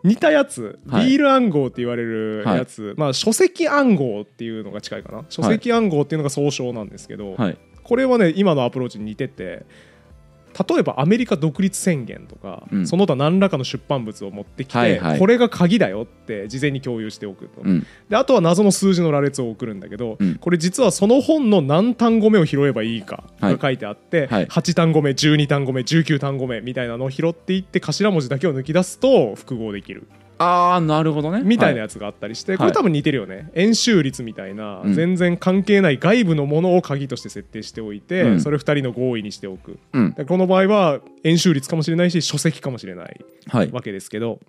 [0.02, 1.06] 似たやつ、はい。
[1.08, 5.24] ビール暗号って言われるやつ、まあ書籍暗号っていうのが近いかな。
[5.28, 7.58] 書籍暗号っていうのが総称なんですけど、はい。
[7.82, 9.66] これはね今のアプローチに似てて
[10.68, 12.86] 例えばアメリカ独立宣言とか、うん。
[12.86, 15.18] その他何らかの出版物を持ってきて、はいはい。
[15.18, 17.86] これが鍵だよって事前に共有しておくと、うん。
[18.08, 20.34] であとは謎の数字の羅列を送るんだけど、うん。
[20.36, 24.46] これ実はその本の何単語目を拾えばいいかが書いてあって、はい。
[24.46, 30.06] 8単語目12単語目19単語目みたいなのを拾っていって頭文字だけを抜き出すと複合できる
[30.42, 31.38] ああなるほどね。
[31.38, 33.50] はみたいなやつがあったりして、これ多分似てるよね。
[33.54, 34.94] 円周率みたいな、うん。
[34.94, 38.40] 全然関係ない外部のものを鍵として設定しておいて、うん。
[38.40, 39.78] それ2人の合意にしておく。
[39.92, 40.12] うん。
[40.14, 43.70] でこの場合は円周率かもしれないし書籍かもしれないはい。
[43.70, 44.40] わけですけど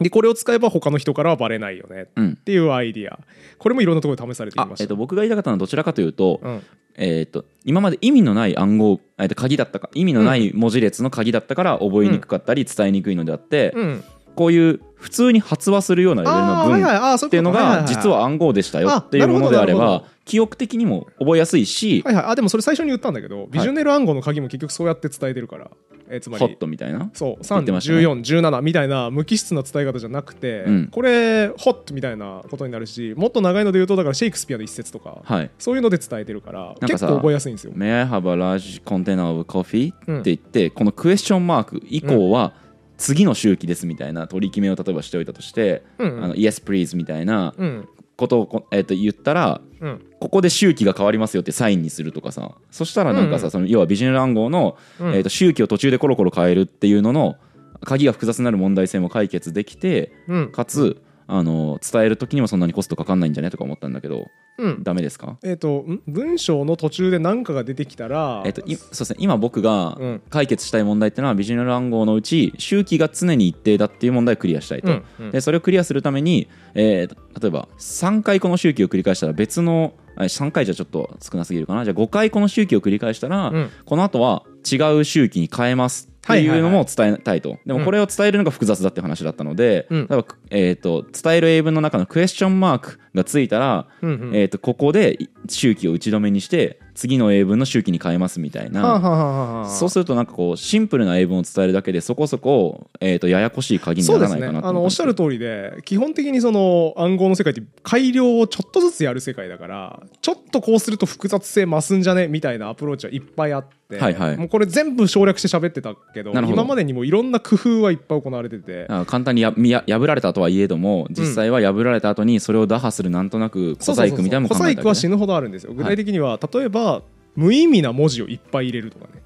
[0.00, 2.30] でこれを使えば他の人からはバレないよねうん。
[2.30, 3.20] っていうアイディア。
[3.58, 4.74] これもいろんなところで試されていました。
[4.74, 6.62] あえっと、僕が言いたかったのはどちらかというと,、うん。
[6.96, 14.04] えっと今まで意味のない暗号、えっと、鍵だったか意味のない文字列の鍵だったから覚えにくかったり伝えにくいのであって、うん
[14.40, 22.24] こういう普通に発話するようなレベルの文っていうのが実は暗号でしたよっていうものであれば記憶的にも覚えやすいし、はいはい。
[22.28, 25.70] あでもそれ最初に言ったんだけど、ビジョネル暗号の鍵も結局そうやって伝えてるから、
[26.08, 27.10] えーつまホッりトみたいな？
[27.12, 27.98] そう言ってましたね。
[27.98, 30.88] 31417みたいな無機質な伝え方じゃなくて、うん。
[30.88, 35.50] これホットみたいなことになるしもっと長いので言うとだからシェイクスピアの一節とか、はい。
[35.58, 37.74] そういうので伝えてるから結構覚えやすいんですよ。
[37.74, 39.92] May I have a large container of coffee?
[40.06, 42.54] うんって言ってこのクエスチョンマーク以降は
[43.00, 47.88] 次の周期ですみたいな取り決めを例えばしておいたとして、うんあの Yes please みたいなうん。
[48.16, 50.02] ことをこ、えっと言ったらうん。
[50.20, 52.52] ここで周期が変わりますよってサインにするとかさ。
[52.70, 55.14] そしたらなんかさ、うんその要はビジネル暗号の、うん。
[55.14, 57.36] えー、と周期を途中でコロコロ変えるっていうのの
[57.82, 60.52] 鍵が複雑になる問題性も解決できてうん。
[60.52, 61.00] かつ
[61.32, 64.82] あの伝える時にもそんなにコストかかんないんじゃねとか思ったんだけどうん。
[64.82, 65.38] ダメですか？
[65.44, 66.02] えっ、とん？
[66.06, 69.16] 文章の途中で何かが出てきたら、えっと、いそうですね。
[69.20, 70.22] 今僕がうん。
[70.28, 75.30] 解決したい問題っていうのはビジネル暗号のうち周期が常に一定だっていう問題をクリアしたいと、うんうん。
[75.30, 81.84] でそれをクリアするために、えー例えば3回この周期を繰り返したら別のあ3回じゃちょっと少なすぎるかな。
[81.84, 83.70] じゃあ5回この周期を繰り返したら、うん。
[83.86, 90.06] この後は違う周期に変えますっていうのも伝えたいと、でもこれを伝えるのが複雑だって話だったので、うん。
[90.08, 94.36] 例えばえー、と伝える英文の中のクエスチョンマークがついたら、うんうん。
[94.36, 95.18] えー、とここで
[95.48, 114.36] 周期を打ち止めにして次の英文の周期に変えますみたいな、そうするとなんかこうシンプルな英文を伝えるだけでそこそこ、えー、とややこしい鍵にならないかなと思ったんですのおっしゃる通りで基本的にその暗号の世界って改良をちょっとずつやる世界だからちょっとこうすると複雑性増すんじゃねみたいなアプローチはいっぱいあって、はいはい。
[114.36, 116.62] もうこれ全部省略して喋ってたけどなるほど。
[116.62, 118.86] 今までにもいろんな工夫はいっぱい行われてて。
[118.88, 119.52] あ簡単にや
[119.86, 125.74] 破られたとはいえども実際は破られた後にそれを打破するなんとなく小細工みたいなのも小細工は死ぬほどあるんですよ。
[125.74, 127.02] 具体的には、例えば
[127.36, 129.22] 無意味な文字をいっぱい入れるとかね、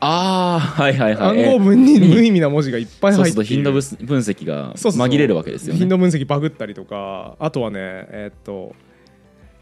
[0.00, 1.44] ああはいはいはい。
[1.46, 3.46] 暗号文に無意味な文字がいっぱいそう入っている。
[3.46, 5.08] すると頻度分分析がそうそうそう。
[5.08, 5.78] 紛れるわけですよね。
[5.78, 7.36] 頻度分析バグったりとか。
[7.38, 8.74] あとはねえーっと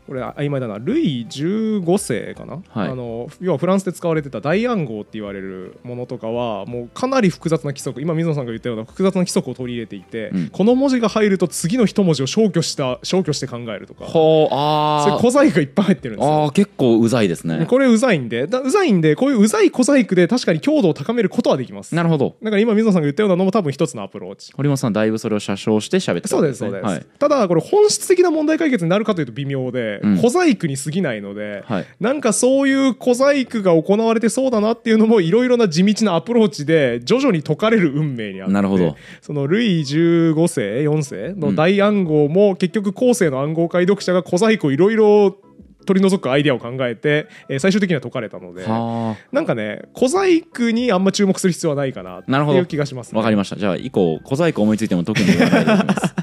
[0.06, 0.78] これ曖昧だな。
[0.78, 2.90] ルイ15世かな、はい。
[2.90, 8.00] あの要はフランスで使われてた大暗号って言われるものとかはもうかなり複雑な規則。
[8.00, 10.48] 今水野さんが言ったような複雑な規則を取り入れていて、うん。
[10.48, 14.04] この文字が入ると次の一文字を消去した消去して考えるとか。
[14.06, 17.66] ほうそういうあ小細工がいっぱい入ってるんですあよー結構うざいですね。
[17.66, 21.94] これうざいんでだうざいんでこういううざい小細工で確かに強度を高めることはできます。
[21.94, 22.36] なるほど。
[22.42, 24.52] だから今水野さんが言ったようなのも多分一つのアプローチ。
[24.56, 27.06] 堀本さんだいぶそれを写生して喋ってたそうですそうです、はい。
[27.18, 30.16] ただこれ本質的な問題解決になるかというと微妙で、うん。
[30.18, 31.86] 小細工に過ぎないので、はい。
[32.00, 38.96] なんかそういう小細工が行われてそうだなっていうのもいろいろな地道なアプローチで徐々に解かれる運命にあってなるほど。
[39.20, 45.36] そのルイ15世4世の大暗号も結局後世の暗号解読者が小細工をいろいろ
[45.84, 53.56] 取り除くアイデアを考えて、えー最終的には解かれたのではなんかね小細工にあんま注目する必要はないかなっていう気がします、わかりました。
[53.56, 56.14] じゃあ以降小細工思いついても特に言わないでおきます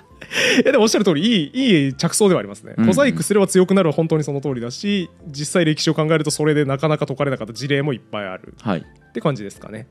[0.62, 2.86] いやでもおっしゃる通りいいいい着想ではありますね、うん。
[2.86, 8.54] 小細工すれば強くなるは本当にその通りだし実際歴史を考えるとそれでなかなか解かれなかった事例もいっぱいある。
[8.62, 8.80] はい。
[8.80, 9.88] って感じですかね、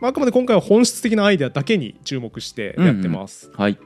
[0.00, 3.78] まあ、あくまで今回は本質的なアイデアだけに注目してやってます、はい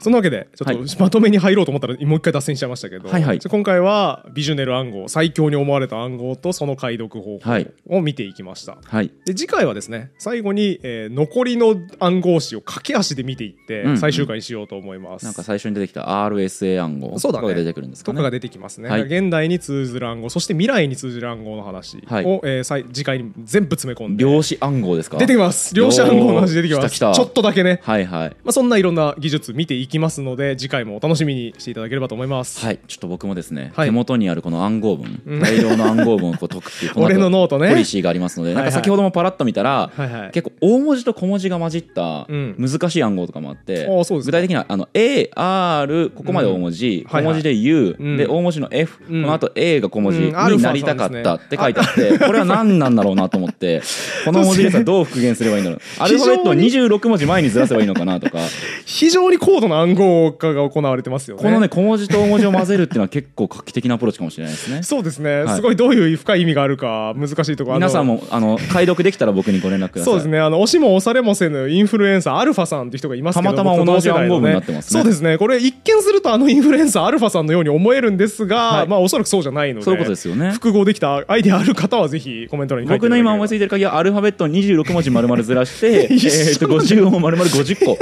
[0.00, 0.96] そんなわけでちょっと、はい。
[0.98, 3.38] まとめに入ろうと思ったらもう一回脱線しちゃいましたけど、はいはい。
[3.40, 7.70] 今回はビジュネル暗号最強に思われた暗号とその解読方法はい。
[7.88, 9.10] を見ていきました、はい。
[9.26, 15.24] で次回はですね最後に、えー残りの暗号詞を駆け足で見ていって、うん最終回にしようと思います。
[15.24, 17.42] なんか最初に出てきた RSA 暗号そうだね。
[17.42, 18.16] とかが出てくるんですかね。
[18.16, 19.02] とかが出てきますね、はい。
[19.02, 22.24] 現代に通ずる暗号そして未来に通じる暗号の話を、はい。
[22.44, 24.22] えー次回に全部詰め込んで。
[24.24, 25.18] 量子暗号ですか？
[25.18, 25.74] 出てきます。
[25.74, 26.98] 量子暗号の話出てきます。
[26.98, 27.80] ちょっとだけね。
[27.82, 28.28] はいはい。
[28.44, 33.88] まあ、そんないろんな技術見ていきますので次回もお楽しみにしていただければと思います、はいちょっと僕もですね、はい。
[33.88, 35.40] 手元にあるこの暗号文うん。
[35.40, 37.68] 大量の暗号文をこう解くっていうこ俺のノートね。
[37.68, 38.64] ポリシーがありますので、はいはい。
[38.64, 40.30] なんか先ほどもパラッと見たら、はいはい。
[40.32, 42.56] 結構大文字と小文字が混じったうん。
[42.58, 47.12] 難しい暗号とかもあって、うですか具体的にはあの AR ここまで大文字、うん。
[47.12, 47.22] はいはい。
[47.22, 48.16] 小文字で U、うん。
[48.16, 49.22] で大文字の F、うん。
[49.22, 53.82] この後 A が小文字になりたかったって書いてあって、これは何なんだろうなと思って
[54.24, 58.38] この文字列はどう復元すればいいんだろうアルファベットを26文字前にずらせばいいのかなとか。
[58.86, 61.42] 非常に高度な暗号化が行われてますよね。
[61.42, 64.82] このね小文字と大文字を混ぜるっていうのは結構画期的なアプローチかもしれないですね。
[64.82, 65.56] そうですね、はい。
[65.56, 70.12] すごいどういう深い意味があるか難しいところ皆さんもあの解読できたら僕にご連絡ください。
[70.12, 70.38] そうですね。
[70.38, 75.00] あの押しも押されもせぬインフルエンサーアルファさんっていう人がいますけどたまたま同じ暗号文になってますね。
[75.02, 75.38] そうですね。
[75.38, 78.88] これ一見するとあのインフルエンサーアルファさんのように思えるんですが、はい。
[78.88, 80.52] まあおそらくそうじゃないのでそういうことですよね。
[80.52, 83.48] 複合できたアイデアある方はぜひコメント欄に書いて僕の今思い。
[83.50, 87.98] ついいてる限りはアルファベットを26文字丸々ずらしてえ一緒ーと50を丸々50個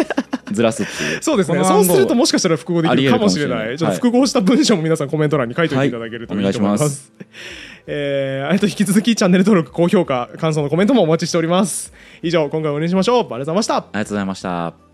[0.52, 1.22] ずらすっていう。
[1.22, 3.78] そうですねそうするともしかしたら複合できるかもしれない。
[3.78, 6.90] ちょっと複合した文章も皆さんコメント欄に書いておいていただけるとはいいいと思います,、お願い。
[6.90, 7.12] します
[7.86, 11.92] えーあと引き続きチャンネル登録高評価感想のコメントもお待ちしております。
[12.22, 13.18] 以上今回はお願いしましょう。
[13.20, 13.76] ありがとうございました。
[13.76, 14.87] ありがとうございました